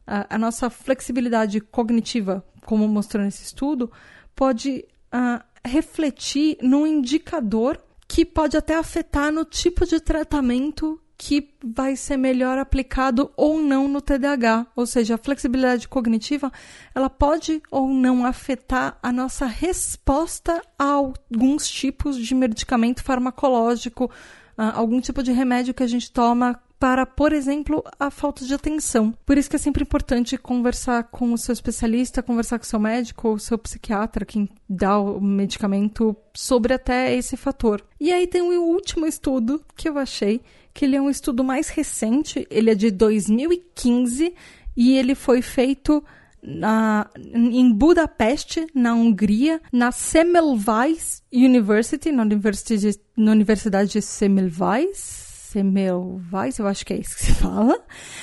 [0.06, 3.90] uh, a nossa flexibilidade cognitiva, como mostrou nesse estudo,
[4.34, 7.78] pode uh, refletir num indicador
[8.08, 13.86] que pode até afetar no tipo de tratamento que vai ser melhor aplicado ou não
[13.86, 16.50] no TDAH, ou seja, a flexibilidade cognitiva,
[16.92, 24.10] ela pode ou não afetar a nossa resposta a alguns tipos de medicamento farmacológico,
[24.56, 29.14] algum tipo de remédio que a gente toma para, por exemplo, a falta de atenção.
[29.24, 32.80] Por isso que é sempre importante conversar com o seu especialista, conversar com o seu
[32.80, 37.80] médico ou seu psiquiatra, quem dá o medicamento, sobre até esse fator.
[38.00, 40.40] E aí tem o último estudo que eu achei,
[40.74, 44.34] que ele é um estudo mais recente, ele é de 2015
[44.76, 46.02] e ele foi feito
[46.42, 55.21] na, em Budapeste, na Hungria, na Semmelweis University, na Universidade, na Universidade de Semmelweis,
[55.52, 57.78] Semmelweis, eu acho que é isso que se fala,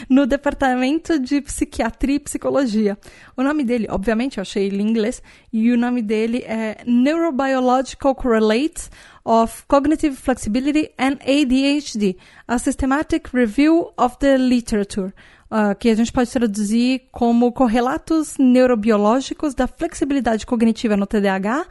[0.09, 2.97] no departamento de psiquiatria e psicologia.
[3.38, 5.21] O nome dele, obviamente, eu achei ele em inglês,
[5.53, 8.89] e o nome dele é Neurobiological Correlates
[9.23, 12.17] of Cognitive Flexibility and ADHD,
[12.47, 15.13] a Systematic Review of the Literature
[15.49, 21.65] uh, que a gente pode traduzir como correlatos neurobiológicos da flexibilidade cognitiva no TDAH,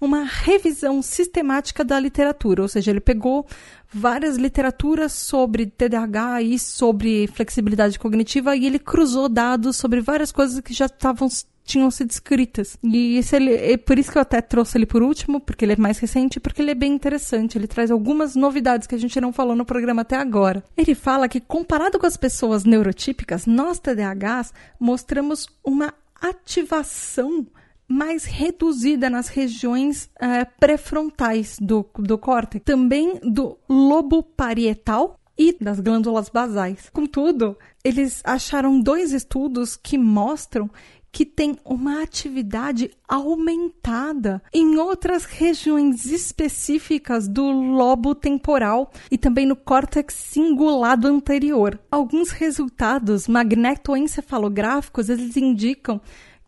[0.00, 3.46] uma revisão sistemática da literatura, ou seja, ele pegou
[3.92, 10.60] várias literaturas sobre TDAH e sobre flexibilidade cognitiva e ele cruzou dados sobre várias coisas
[10.60, 11.28] que já estavam
[11.64, 12.76] tinham sido escritas.
[12.82, 15.72] E esse ele, é por isso que eu até trouxe ele por último, porque ele
[15.72, 17.56] é mais recente, porque ele é bem interessante.
[17.56, 20.62] Ele traz algumas novidades que a gente não falou no programa até agora.
[20.76, 27.46] Ele fala que, comparado com as pessoas neurotípicas, nós TDAHs mostramos uma ativação
[27.94, 35.78] mais reduzida nas regiões uh, pré-frontais do, do córtex, também do lobo parietal e das
[35.78, 36.90] glândulas basais.
[36.92, 40.68] Contudo, eles acharam dois estudos que mostram
[41.12, 49.54] que tem uma atividade aumentada em outras regiões específicas do lobo temporal e também no
[49.54, 51.78] córtex cingulado anterior.
[51.88, 56.00] Alguns resultados magnetoencefalográficos eles indicam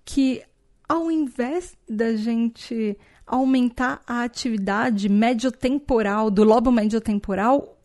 [0.04, 0.42] que
[0.88, 7.76] ao invés da gente aumentar a atividade mediotemporal do lobo mediotemporal,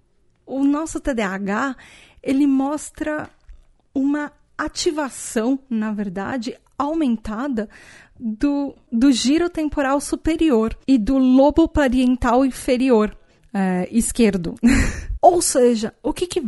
[0.45, 1.75] o nosso TDAH
[2.21, 3.29] ele mostra
[3.93, 7.67] uma ativação, na verdade, aumentada
[8.19, 13.17] do, do giro temporal superior e do lobo parietal inferior
[13.53, 14.55] é, esquerdo.
[15.21, 16.43] Ou seja, o que, que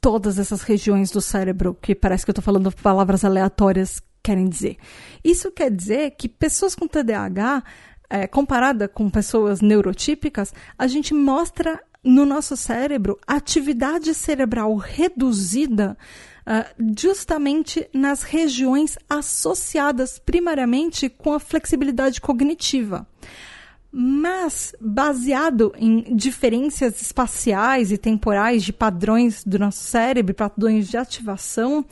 [0.00, 4.76] todas essas regiões do cérebro, que parece que eu estou falando palavras aleatórias, querem dizer?
[5.24, 7.62] Isso quer dizer que pessoas com TDAH,
[8.10, 15.96] é, comparada com pessoas neurotípicas, a gente mostra no nosso cérebro atividade cerebral reduzida
[16.46, 23.06] uh, justamente nas regiões associadas primariamente com a flexibilidade cognitiva.
[23.90, 31.84] Mas, baseado em diferenças espaciais e temporais de padrões do nosso cérebro, padrões de ativação,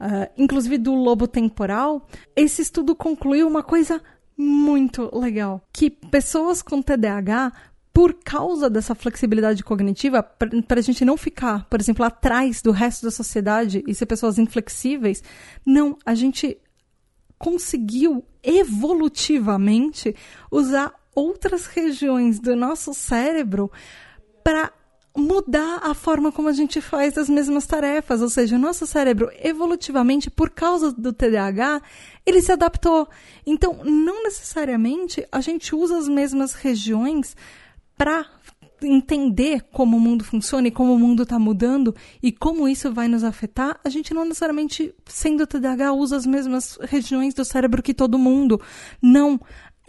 [0.00, 4.00] uh, inclusive do lobo temporal, esse estudo concluiu uma coisa
[4.36, 7.52] muito legal: que pessoas com TDAH
[7.92, 13.04] por causa dessa flexibilidade cognitiva, para a gente não ficar, por exemplo, atrás do resto
[13.04, 15.20] da sociedade e ser pessoas inflexíveis,
[15.66, 16.56] não, a gente
[17.36, 20.14] conseguiu evolutivamente
[20.48, 23.68] usar outras regiões do nosso cérebro
[24.44, 24.72] para
[25.18, 29.30] mudar a forma como a gente faz as mesmas tarefas, ou seja, o nosso cérebro
[29.42, 31.82] evolutivamente por causa do TDAH,
[32.24, 33.08] ele se adaptou.
[33.44, 37.36] Então, não necessariamente a gente usa as mesmas regiões
[37.96, 38.26] para
[38.80, 43.08] entender como o mundo funciona e como o mundo está mudando e como isso vai
[43.08, 47.92] nos afetar, a gente não necessariamente, sendo TDAH, usa as mesmas regiões do cérebro que
[47.92, 48.60] todo mundo.
[49.02, 49.40] Não.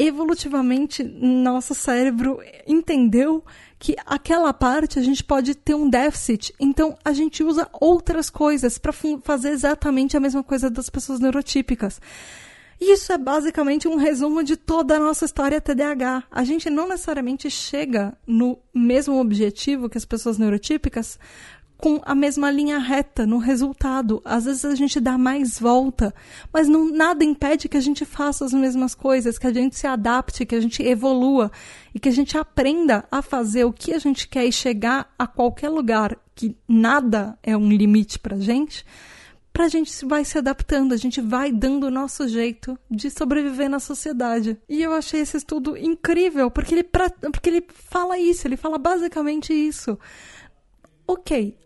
[0.02, 3.44] Evolutivamente, nosso cérebro entendeu
[3.80, 8.78] que aquela parte a gente pode ter um déficit, então a gente usa outras coisas
[8.78, 12.02] para fazer exatamente a mesma coisa das pessoas neurotípicas.
[12.80, 16.24] Isso é basicamente um resumo de toda a nossa história TDAH.
[16.32, 21.20] A gente não necessariamente chega no mesmo objetivo que as pessoas neurotípicas
[21.80, 24.22] com a mesma linha reta no resultado.
[24.26, 26.14] Às vezes a gente dá mais volta,
[26.52, 29.88] mas não, nada impede que a gente faça as mesmas coisas, que a gente se
[29.88, 31.50] adapte, que a gente evolua
[31.96, 35.26] e que a gente aprenda a fazer o que a gente quer e chegar a
[35.26, 38.86] qualquer lugar, que nada é um limite pra gente
[39.52, 43.70] para a gente vai se adaptando, a gente vai dando o nosso jeito de sobreviver
[43.70, 44.58] na sociedade.
[44.70, 49.52] E eu achei esse estudo incrível, porque ele, porque ele fala isso, ele fala basicamente
[49.52, 50.00] isso.
[51.10, 51.58] Ok,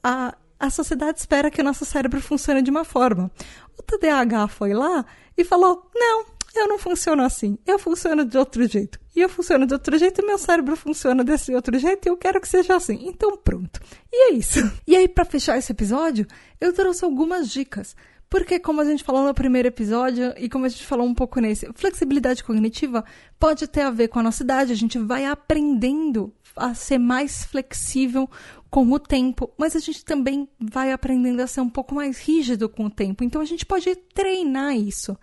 [0.00, 3.32] a, a sociedade espera que o nosso cérebro funcione de uma forma.
[3.76, 5.04] O TDAH foi lá
[5.36, 6.24] e falou: não,
[6.54, 9.00] eu não funciono assim, eu funciono de outro jeito.
[9.16, 12.16] E eu funciono de outro jeito, e meu cérebro funciona desse outro jeito, e eu
[12.16, 13.08] quero que seja assim.
[13.08, 13.80] Então, pronto.
[14.12, 14.60] E é isso.
[14.86, 16.24] E aí, para fechar esse episódio,
[16.60, 17.96] eu trouxe algumas dicas.
[18.30, 21.40] Porque, como a gente falou no primeiro episódio e como a gente falou um pouco
[21.40, 23.04] nesse, flexibilidade cognitiva
[23.38, 24.72] pode ter a ver com a nossa idade.
[24.72, 28.28] A gente vai aprendendo a ser mais flexível
[28.76, 32.68] com o tempo, mas a gente também vai aprendendo a ser um pouco mais rígido
[32.68, 33.24] com o tempo.
[33.24, 35.16] Então a gente pode treinar isso.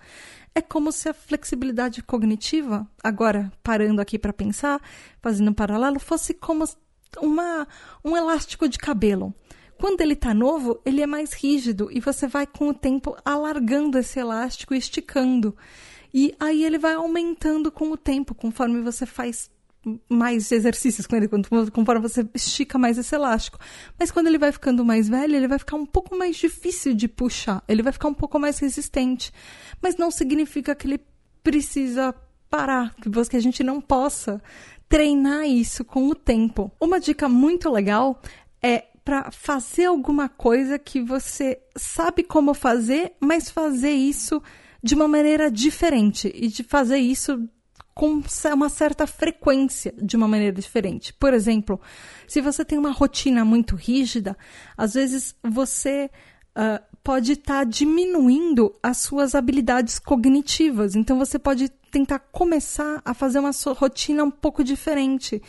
[0.56, 4.82] É como se a flexibilidade cognitiva, agora parando aqui para pensar,
[5.22, 6.66] fazendo um paralelo, fosse como
[7.22, 7.68] uma,
[8.04, 9.32] um elástico de cabelo.
[9.80, 14.00] Quando ele está novo, ele é mais rígido e você vai com o tempo alargando
[14.00, 15.56] esse elástico esticando.
[16.12, 19.53] E aí ele vai aumentando com o tempo, conforme você faz
[20.10, 21.28] mais exercícios com ele,
[21.72, 23.60] conforme você estica mais esse elástico.
[24.00, 27.08] Mas quando ele vai ficando mais velho, ele vai ficar um pouco mais difícil de
[27.08, 29.32] puxar, ele vai ficar um pouco mais resistente.
[29.82, 31.02] Mas não significa que ele
[31.44, 32.16] precisa
[32.50, 32.96] parar,
[33.30, 34.42] que a gente não possa
[34.88, 36.72] treinar isso com o tempo.
[36.80, 38.22] Uma dica muito legal
[38.62, 44.42] é para fazer alguma coisa que você sabe como fazer, mas fazer isso
[44.82, 47.50] de uma maneira diferente e de fazer isso
[47.94, 48.22] com
[48.54, 51.14] uma certa frequência de uma maneira diferente.
[51.14, 51.80] Por exemplo,
[52.28, 54.36] se você tem uma rotina muito rígida,
[54.76, 56.10] às vezes você
[56.58, 60.96] uh, pode estar tá diminuindo as suas habilidades cognitivas.
[60.96, 65.42] Então você pode tentar começar a fazer uma rotina um pouco diferente.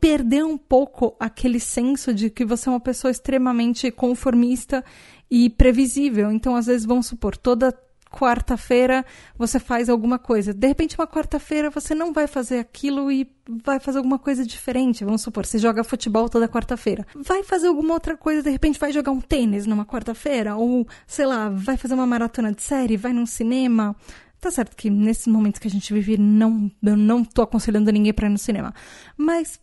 [0.00, 4.84] Perder um pouco aquele senso de que você é uma pessoa extremamente conformista
[5.28, 6.30] e previsível.
[6.30, 7.72] Então, às vezes, vamos supor, toda
[8.10, 9.04] quarta-feira
[9.36, 10.54] você faz alguma coisa.
[10.54, 13.30] De repente, uma quarta-feira você não vai fazer aquilo e
[13.64, 15.04] vai fazer alguma coisa diferente.
[15.04, 17.06] Vamos supor, você joga futebol toda quarta-feira.
[17.14, 21.26] Vai fazer alguma outra coisa, de repente vai jogar um tênis numa quarta-feira, ou sei
[21.26, 23.94] lá, vai fazer uma maratona de série, vai num cinema.
[24.40, 28.12] Tá certo que nesses momentos que a gente vive, não, eu não tô aconselhando ninguém
[28.12, 28.74] para ir no cinema.
[29.16, 29.58] Mas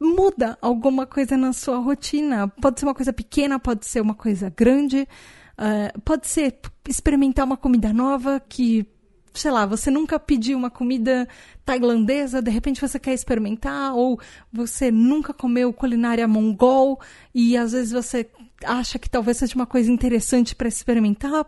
[0.00, 2.48] muda alguma coisa na sua rotina.
[2.48, 5.06] Pode ser uma coisa pequena, pode ser uma coisa grande.
[5.58, 8.86] Uh, pode ser experimentar uma comida nova que,
[9.34, 11.26] sei lá, você nunca pediu uma comida
[11.64, 14.20] tailandesa, de repente você quer experimentar, ou
[14.52, 17.00] você nunca comeu culinária mongol
[17.34, 18.30] e às vezes você
[18.64, 21.44] acha que talvez seja uma coisa interessante para experimentar.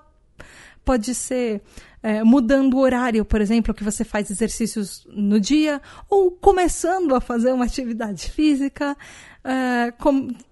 [0.84, 1.62] Pode ser
[2.02, 7.20] é, mudando o horário, por exemplo, que você faz exercícios no dia, ou começando a
[7.20, 8.96] fazer uma atividade física.
[9.44, 9.92] É,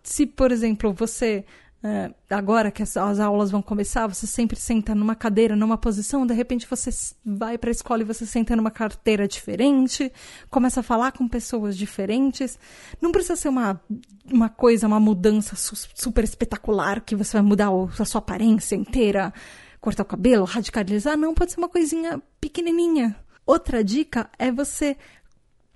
[0.02, 1.44] se, por exemplo, você
[1.80, 6.26] é, agora que as, as, aulas vão começar, você sempre senta numa cadeira, numa posição,
[6.26, 6.90] de repente você
[7.24, 10.12] vai para a escola e você senta numa carteira diferente,
[10.50, 12.58] começa a falar com pessoas diferentes.
[13.00, 13.80] Não precisa ser uma,
[14.24, 18.74] uma coisa, uma mudança su super espetacular que você vai mudar o, a sua aparência
[18.74, 19.32] inteira,
[19.80, 21.16] cortar o cabelo, radicalizar.
[21.16, 23.16] Não, pode ser uma coisinha pequenininha.
[23.46, 24.96] Outra dica é você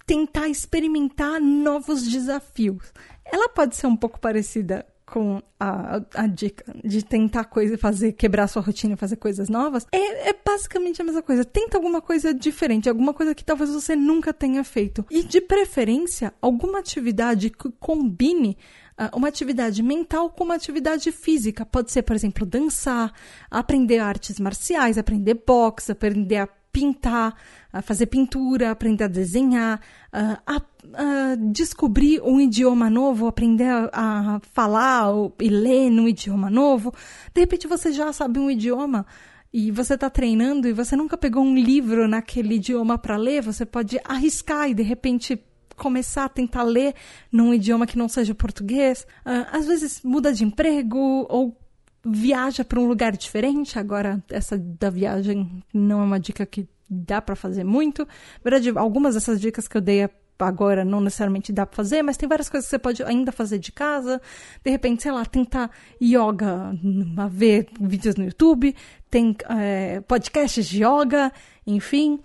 [0.05, 2.93] tentar experimentar novos desafios.
[3.25, 8.49] Ela pode ser um pouco parecida com a, a dica de tentar coisa, fazer, quebrar
[8.49, 11.45] sua rotina, fazer coisas novas, é, é, basicamente a mesma coisa.
[11.45, 15.05] Tenta alguma coisa diferente, alguma coisa que talvez você nunca tenha feito.
[15.11, 18.57] E de preferência, alguma atividade que combine
[18.99, 21.67] uh, uma atividade mental com uma atividade física.
[21.67, 23.13] Pode ser, por exemplo, dançar,
[23.51, 27.37] aprender artes marciais, aprender boxe, aprender a pintar,
[27.73, 29.81] a fazer pintura, aprender a desenhar,
[30.13, 35.09] a, a descobrir um idioma novo, aprender a, falar
[35.41, 36.93] e ler num idioma novo.
[37.35, 39.07] De repente você já sabe um idioma
[39.53, 43.67] e você está treinando e você nunca pegou um livro naquele idioma para ler, você
[43.67, 45.39] pode arriscar e de repente
[45.77, 46.95] começar a tentar ler
[47.31, 49.07] num idioma que não seja português.
[49.27, 51.57] Uh, às vezes muda de emprego ou
[52.05, 53.79] viaja para um lugar diferente.
[53.79, 58.03] Agora, essa da viagem não é uma dica que dá para fazer muito.
[58.03, 62.17] Na verdade, algumas dessas dicas que eu dei agora não necessariamente dá para fazer, mas
[62.17, 64.21] tem várias coisas que você pode ainda fazer de casa.
[64.65, 65.71] De repente, sei lá, tentar
[66.03, 66.75] yoga,
[67.31, 68.75] ver vídeos no YouTube,
[69.11, 71.33] tem é, podcasts de yoga,
[71.67, 72.21] enfim.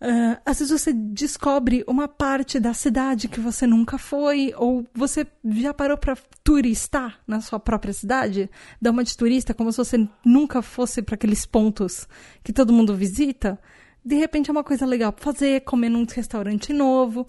[0.00, 5.26] Uh, às vezes você descobre uma parte da cidade que você nunca foi, ou você
[5.56, 10.08] já parou para turistar na sua própria cidade, dar uma de turista como se você
[10.24, 12.06] nunca fosse para aqueles pontos
[12.42, 13.58] que todo mundo visita.
[14.04, 17.26] De repente é uma coisa legal para fazer, comer num restaurante novo.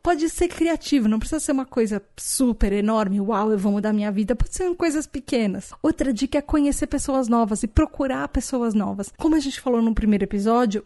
[0.00, 4.12] Pode ser criativo, não precisa ser uma coisa super enorme, uau, eu vou mudar minha
[4.12, 4.36] vida.
[4.36, 5.72] Pode ser coisas pequenas.
[5.82, 9.12] Outra dica é conhecer pessoas novas e procurar pessoas novas.
[9.18, 10.84] Como a gente falou no primeiro episódio,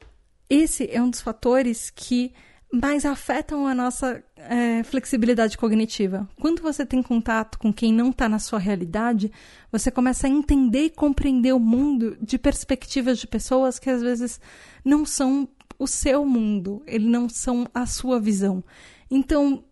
[0.52, 2.34] esse é um dos fatores que
[2.70, 6.28] mais afetam a nossa é, flexibilidade cognitiva.
[6.38, 9.32] Quando você tem contato com quem não está na sua realidade,
[9.70, 14.38] você começa a entender e compreender o mundo de perspectivas de pessoas que às vezes
[14.84, 15.48] não são
[15.78, 18.62] o seu mundo, eles não são a sua visão.
[19.10, 19.64] Então,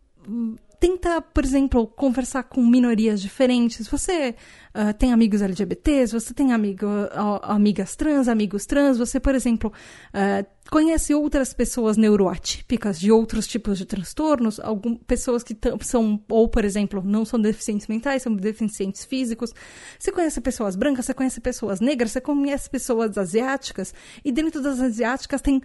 [0.81, 3.87] tenta, por exemplo, conversar com minorias diferentes.
[3.87, 4.35] Você
[4.75, 9.71] uh, tem amigos LGBTs, você tem amigo, uh, amigas trans, amigos trans, você, por exemplo,
[10.15, 16.49] uh, conhece outras pessoas neuroatípicas de outros tipos de transtornos, algum, pessoas que são, ou,
[16.49, 19.53] por exemplo, não são deficientes mentais, são deficientes físicos.
[19.99, 23.93] Você conhece pessoas brancas, você conhece pessoas negras, você conhece pessoas asiáticas,
[24.25, 25.61] e dentro das asiáticas tem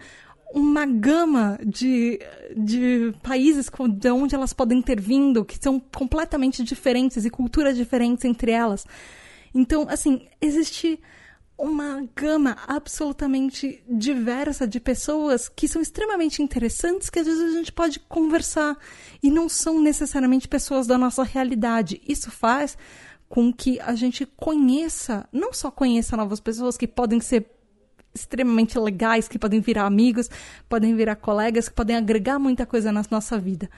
[0.56, 2.18] uma gama de,
[2.56, 8.24] de países de onde elas podem ter vindo, que são completamente diferentes e culturas diferentes
[8.24, 8.88] entre elas.
[9.54, 10.98] Então, assim, existe
[11.58, 17.74] uma gama absolutamente diversa de pessoas que são extremamente interessantes, que às vezes a gente
[17.74, 18.78] pode conversar
[19.22, 22.02] e não são necessariamente pessoas da nossa realidade.
[22.08, 22.78] Isso faz
[23.28, 27.55] com que a gente conheça, não só conheça novas pessoas que podem ser
[28.16, 30.30] extremamente legais, que podem virar amigos,
[30.70, 33.70] podem virar colegas, que podem agregar muita coisa na nossa vida.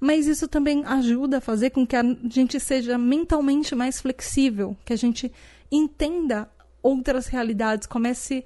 [0.00, 4.92] Mas isso também ajuda a fazer com que a gente seja mentalmente mais flexível, que
[4.92, 5.32] a gente
[5.70, 6.48] entenda
[6.82, 8.44] outras realidades, comece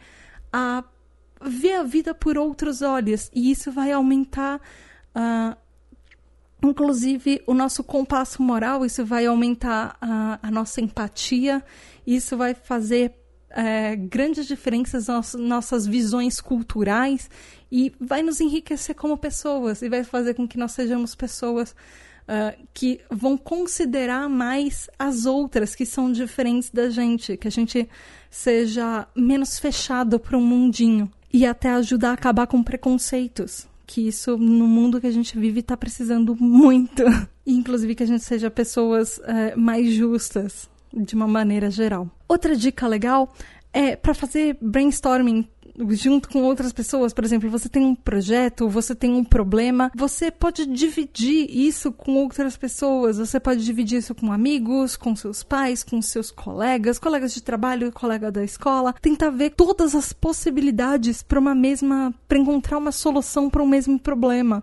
[0.53, 0.85] a
[1.43, 3.31] ver a vida por outros olhos.
[3.35, 4.61] E isso vai aumentar,
[5.17, 5.57] uh,
[6.63, 11.65] inclusive, o nosso compasso moral, isso vai aumentar a, a nossa empatia,
[12.07, 13.15] isso vai fazer
[13.51, 17.31] é, grandes diferenças nas nossas visões culturais
[17.71, 21.75] e vai nos enriquecer como pessoas e vai fazer com que nós sejamos pessoas
[22.29, 27.89] uh, que vão considerar mais as outras que são diferentes da gente, que a gente
[28.31, 33.67] seja menos fechado para um mundinho e até ajudar a acabar com preconceitos.
[33.87, 37.03] Que isso, no mundo que a gente vive, está precisando muito.
[37.47, 42.11] Inclusive, que a gente seja pessoas uh, mais justas, de uma maneira geral.
[42.29, 43.33] Outra dica legal
[43.73, 45.49] é para fazer brainstorming
[45.91, 50.31] junto com outras pessoas, por exemplo, você tem um projeto, você tem um problema, você
[50.31, 55.85] pode dividir isso com outras pessoas, você pode dividir isso com amigos, com seus pais,
[55.85, 61.39] com seus colegas, colegas de trabalho, colega da escola, tentar ver todas as possibilidades para
[61.39, 64.63] uma mesma, para encontrar uma solução para o um mesmo problema.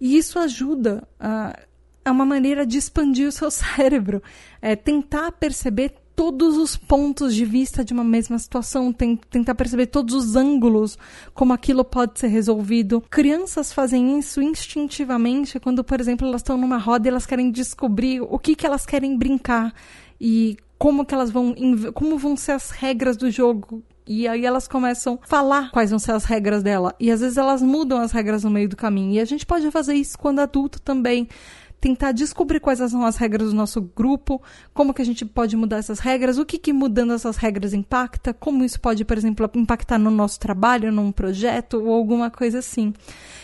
[0.00, 1.56] E isso ajuda a
[2.04, 4.20] é uma maneira de expandir o seu cérebro.
[4.60, 10.14] É tentar perceber todos os pontos de vista de uma mesma situação, tentar perceber todos
[10.14, 10.98] os ângulos,
[11.34, 13.00] como aquilo pode ser resolvido.
[13.10, 18.20] Crianças fazem isso instintivamente quando, por exemplo, elas estão numa roda e elas querem descobrir
[18.20, 19.74] o que, que elas querem brincar
[20.20, 21.54] e como que elas vão
[21.94, 25.98] como vão ser as regras do jogo e aí elas começam a falar quais vão
[25.98, 26.94] ser as regras dela.
[26.98, 29.12] E às vezes elas mudam as regras no meio do caminho.
[29.12, 31.28] E a gente pode fazer isso quando adulto também
[31.82, 34.40] tentar descobrir quais são as regras do nosso grupo,
[34.72, 38.32] como que a gente pode mudar essas regras, o que, que mudando essas regras impacta,
[38.32, 42.94] como isso pode, por exemplo, impactar no nosso trabalho, num projeto ou alguma coisa assim.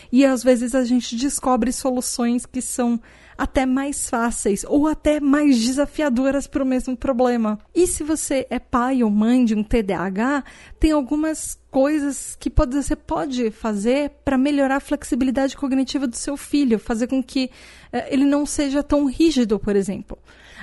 [0.09, 2.97] E às vezes a gente descobre soluções que são
[3.39, 7.57] até mais fáceis ou até mais desafiadoras para o mesmo problema.
[7.73, 10.43] E se você é pai ou mãe de um TDAH,
[10.77, 16.77] tem algumas coisas que você pode fazer para melhorar a flexibilidade cognitiva do seu filho,
[16.77, 17.49] fazer com que
[17.93, 20.17] eh, ele não seja tão rígido, por exemplo.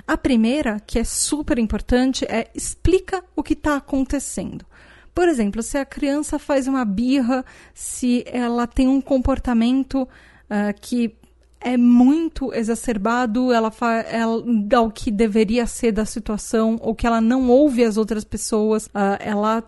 [0.06, 4.66] A primeira, que é super importante, é explica o que está acontecendo.
[5.14, 11.16] Por exemplo, se a criança faz uma birra, se ela tem um comportamento uh, que
[11.60, 13.72] é muito exacerbado ela,
[14.08, 14.44] ela
[14.76, 18.86] ao que deveria ser da situação ou que ela não ouve as outras pessoas.
[18.86, 19.64] Uh, ela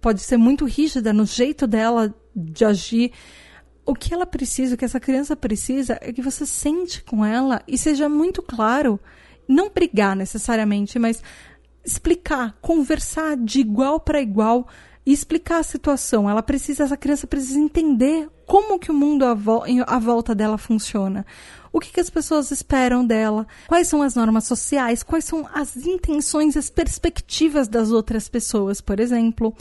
[0.00, 3.12] pode ser muito rígida no jeito dela de agir.
[3.84, 7.62] O que ela precisa o que essa criança precisa é que você sente com ela
[7.66, 8.98] e seja muito claro.
[9.48, 11.22] Não brigar necessariamente mas
[11.84, 14.68] explicar conversar de igual para igual
[15.04, 16.28] e explicar a situação.
[16.28, 20.58] Ela precisa, essa criança precisa entender como que o mundo à, vo à volta dela
[20.58, 21.26] funciona.
[21.72, 23.46] O que, que as pessoas esperam dela?
[23.66, 25.02] Quais são as normas sociais?
[25.02, 29.54] Quais são as intenções, as perspectivas das outras pessoas, por exemplo?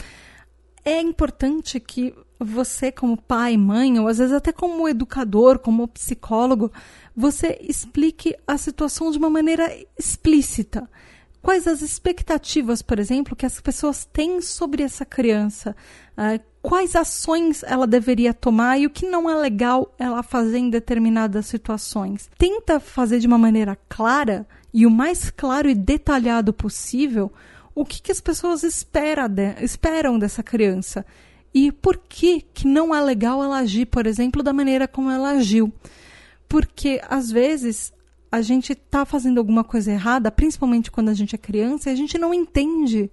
[0.83, 6.71] É importante que você, como pai, mãe, ou às vezes até como educador, como psicólogo,
[7.15, 10.89] você explique a situação de uma maneira explícita.
[11.41, 15.75] Quais as expectativas, por exemplo, que as pessoas têm sobre essa criança?
[16.15, 20.69] Uh, quais ações ela deveria tomar e o que não é legal ela fazer em
[20.69, 22.29] determinadas situações?
[22.37, 27.31] Tenta fazer de uma maneira clara e o mais claro e detalhado possível
[27.73, 31.05] o que, que as pessoas espera de, esperam dessa criança
[31.53, 35.31] e por que, que não é legal ela agir, por exemplo, da maneira como ela
[35.31, 35.71] agiu.
[36.47, 37.91] Porque às vezes
[38.31, 41.95] a gente está fazendo alguma coisa errada, principalmente quando a gente é criança, e a
[41.95, 43.11] gente não entende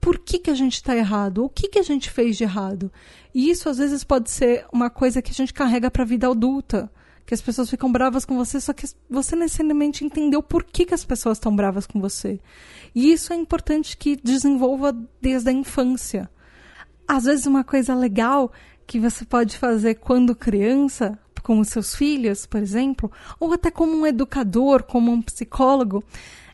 [0.00, 2.90] por que, que a gente está errado, o que, que a gente fez de errado.
[3.34, 6.28] E isso às vezes pode ser uma coisa que a gente carrega para a vida
[6.28, 6.90] adulta,
[7.26, 10.94] que as pessoas ficam bravas com você, só que você necessariamente entendeu por que, que
[10.94, 12.40] as pessoas estão bravas com você.
[12.94, 16.30] E isso é importante que desenvolva desde a infância.
[17.06, 18.52] Às vezes, uma coisa legal
[18.86, 23.96] que você pode fazer quando criança, com os seus filhos, por exemplo, ou até como
[23.96, 26.02] um educador, como um psicólogo,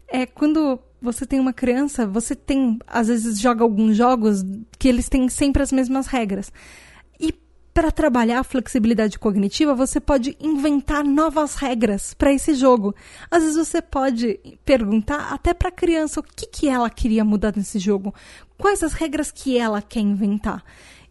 [0.07, 4.45] é quando você tem uma criança, você tem, às vezes, joga alguns jogos
[4.79, 6.53] que eles têm sempre as mesmas regras.
[7.19, 7.33] E
[7.73, 12.95] para trabalhar a flexibilidade cognitiva, você pode inventar novas regras para esse jogo.
[13.31, 17.55] Às vezes você pode perguntar até para a criança o que, que ela queria mudar
[17.57, 18.15] nesse jogo,
[18.59, 20.63] quais as regras que ela quer inventar.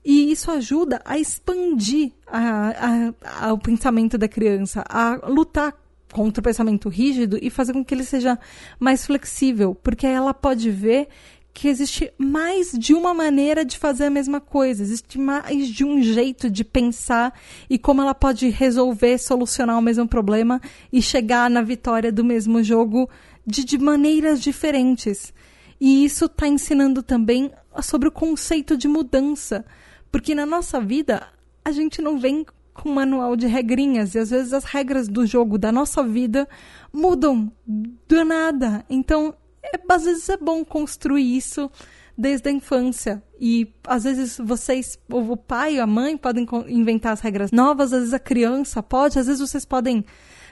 [0.03, 5.75] E isso ajuda a expandir a, a, a, o pensamento da criança, a lutar
[6.11, 8.37] contra o pensamento rígido e fazer com que ele seja
[8.79, 11.07] mais flexível, porque ela pode ver
[11.53, 16.01] que existe mais de uma maneira de fazer a mesma coisa, existe mais de um
[16.01, 17.37] jeito de pensar
[17.69, 22.63] e como ela pode resolver, solucionar o mesmo problema e chegar na vitória do mesmo
[22.63, 23.09] jogo
[23.45, 25.33] de, de maneiras diferentes.
[25.79, 29.65] E isso está ensinando também sobre o conceito de mudança,
[30.11, 31.27] porque na nossa vida
[31.63, 35.25] a gente não vem com um manual de regrinhas e às vezes as regras do
[35.25, 36.47] jogo da nossa vida
[36.91, 38.85] mudam do nada.
[38.89, 39.33] Então,
[39.63, 41.69] é, às vezes é bom construir isso
[42.17, 43.23] desde a infância.
[43.39, 47.99] E às vezes vocês, o pai e a mãe podem inventar as regras novas, às
[47.99, 50.05] vezes a criança pode, às vezes vocês podem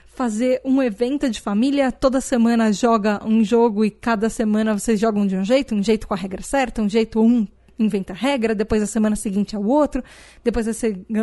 [0.06, 5.26] fazer um evento de família, toda semana joga um jogo e cada semana vocês jogam
[5.26, 7.46] de um jeito, um jeito com a regra certa, um jeito um
[7.82, 10.02] inventa regra, depois a semana seguinte é o outro,
[10.44, 10.72] depois a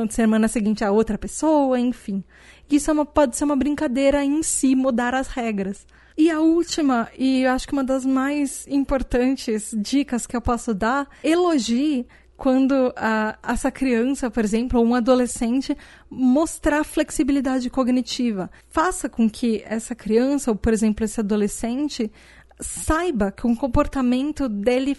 [0.09, 2.23] semana seguinte a outra pessoa, enfim.
[2.69, 5.85] Isso é uma, pode ser uma brincadeira em si, mudar as regras.
[6.17, 10.73] E a última, e eu acho que uma das mais importantes dicas que eu posso
[10.73, 15.75] dar, elogie quando a, essa criança, por exemplo, ou um adolescente,
[16.09, 18.49] mostrar flexibilidade cognitiva.
[18.69, 22.11] Faça com que essa criança, ou por exemplo, esse adolescente,
[22.59, 24.97] saiba que um comportamento dele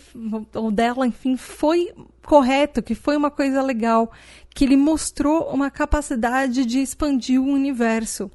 [0.54, 1.92] ou dela, enfim, foi
[2.22, 4.12] correto, que foi uma coisa legal,
[4.54, 8.30] que ele mostrou uma capacidade de expandir o universo.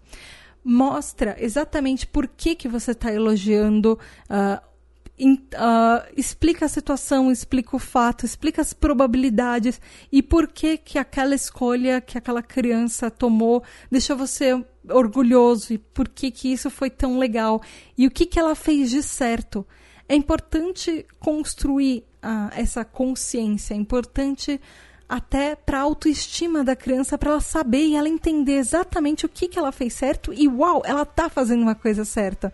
[0.64, 4.00] Mostra exatamente por que, que você está elogiando
[4.30, 4.74] uh,
[5.22, 9.80] uh, explica a situação, explica o fato, explica as probabilidades
[10.12, 16.08] e por que que aquela escolha que aquela criança tomou deixou você orgulhoso e por
[16.08, 17.62] que que isso foi tão legal
[17.98, 19.66] e o que que ela fez de certo.
[20.08, 24.60] É importante construir uh, essa consciência, é importante
[25.08, 29.48] até para a autoestima da criança, para ela saber e ela entender exatamente o que,
[29.48, 32.52] que ela fez certo e uau, ela tá fazendo uma coisa certa.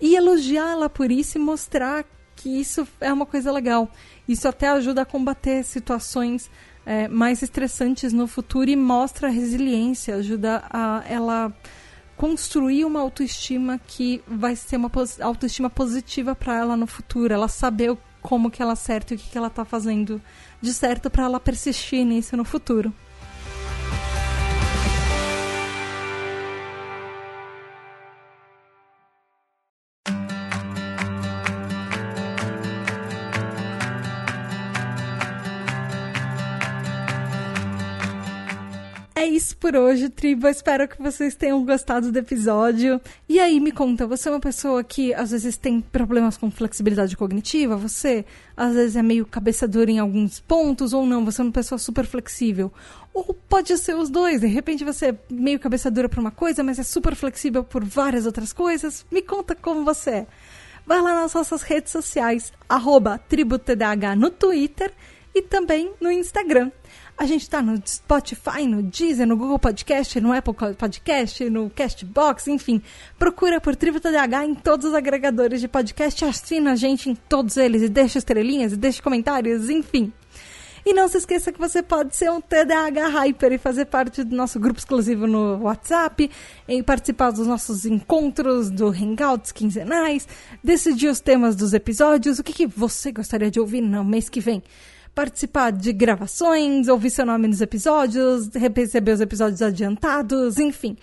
[0.00, 2.04] E elogiá-la por isso e mostrar
[2.34, 3.90] que isso é uma coisa legal.
[4.26, 6.50] Isso até ajuda a combater situações
[6.84, 11.52] é, mais estressantes no futuro e mostra resiliência, ajuda a ela
[12.16, 14.90] construir uma autoestima que vai ser uma
[15.22, 19.30] autoestima positiva para ela no futuro, ela saber como que ela acerta e o que,
[19.30, 20.20] que ela está fazendo
[20.60, 22.92] de certo para ela persistir nisso no futuro.
[39.60, 40.48] Por hoje, tribo.
[40.48, 42.98] espero que vocês tenham gostado do episódio.
[43.28, 47.14] E aí, me conta, você é uma pessoa que às vezes tem problemas com flexibilidade
[47.14, 47.76] cognitiva?
[47.76, 48.24] Você
[48.56, 51.26] às vezes é meio cabeça dura em alguns pontos ou não?
[51.26, 52.72] Você é uma pessoa super flexível?
[53.12, 54.40] Ou pode ser os dois.
[54.40, 57.84] De repente você é meio cabeça dura para uma coisa, mas é super flexível por
[57.84, 59.04] várias outras coisas.
[59.10, 60.26] Me conta como você é.
[60.86, 64.90] Vai lá nas nossas redes sociais, arroba TribuTDH no Twitter
[65.34, 66.70] e também no Instagram.
[67.20, 72.48] A gente está no Spotify, no Deezer, no Google Podcast, no Apple Podcast, no Castbox,
[72.48, 72.80] enfim.
[73.18, 77.58] Procura por Tributa DH em todos os agregadores de podcast, assina a gente em todos
[77.58, 80.10] eles e deixa estrelinhas e deixa comentários, enfim.
[80.82, 84.34] E não se esqueça que você pode ser um TDAH Hyper e fazer parte do
[84.34, 86.30] nosso grupo exclusivo no WhatsApp,
[86.66, 90.26] e participar dos nossos encontros do Hangouts quinzenais,
[90.64, 94.40] decidir os temas dos episódios, o que, que você gostaria de ouvir no mês que
[94.40, 94.62] vem
[95.14, 100.96] participar de gravações, ouvir seu nome nos episódios, receber os episódios adiantados, enfim.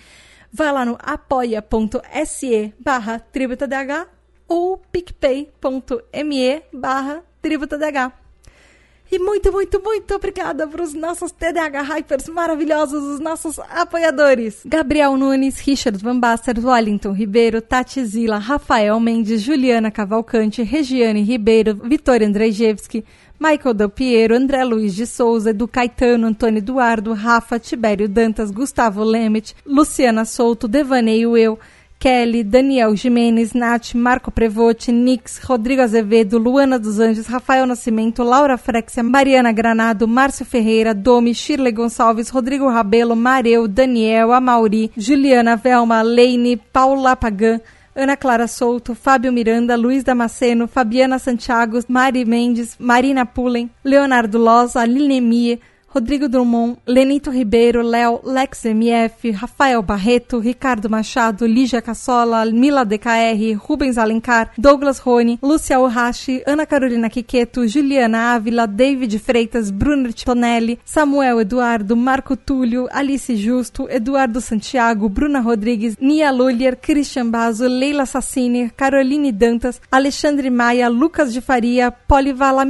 [0.52, 4.08] Vai lá no apoia.se barra tributadh
[4.48, 8.12] ou picpay.me barra tributadh.
[9.10, 14.64] E muito, muito, muito obrigada para os nossos TDH Hypers maravilhosos, os nossos apoiadores.
[14.66, 21.74] Gabriel Nunes, Richard Van Baster, Wellington Ribeiro, Tati Zila, Rafael Mendes, Juliana Cavalcante, Regiane Ribeiro,
[21.76, 23.06] Vitória Andrzejewski,
[23.40, 29.04] Michael Del Piero, André Luiz de Souza, Edu Caetano, Antônio Eduardo, Rafa, Tibério Dantas, Gustavo
[29.04, 31.60] Lemet, Luciana Souto, Devaneio Eu,
[32.00, 38.56] Kelly, Daniel Jimenez, Nath, Marco Prevotti, Nix, Rodrigo Azevedo, Luana dos Anjos, Rafael Nascimento, Laura
[38.56, 46.04] Frexia, Mariana Granado, Márcio Ferreira, Domi, Shirley Gonçalves, Rodrigo Rabelo, Mareu, Daniel, Amauri, Juliana Velma,
[46.04, 47.60] Leine, Paula Pagan,
[47.98, 54.76] Ana Clara Souto, Fábio Miranda, Luiz Damasceno, Fabiana Santiago, Mari Mendes, Marina Pullen, Leonardo Loz,
[54.76, 55.60] Aline
[55.98, 63.58] Rodrigo Drummond, Lenito Ribeiro, Léo, Lex MF, Rafael Barreto, Ricardo Machado, Lígia Cassola, Mila DKR,
[63.68, 70.78] Rubens Alencar, Douglas Rony, Lúcia Ohashi, Ana Carolina Quiqueto, Juliana Ávila, David Freitas, Bruno Tonelli,
[70.86, 78.06] Samuel Eduardo, Marco Túlio, Alice Justo, Eduardo Santiago, Bruna Rodrigues, Nia Lulier, Christian Bazo, Leila
[78.06, 82.64] Sassini, Caroline Dantas, Alexandre Maia, Lucas de Faria, Polivala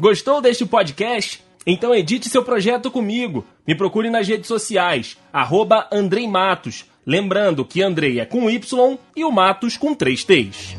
[0.00, 1.42] Gostou deste podcast?
[1.66, 3.44] Então edite seu projeto comigo.
[3.66, 5.88] Me procure nas redes sociais, arroba.
[7.04, 10.76] Lembrando que Andrei é com Y e o Matos com três T's.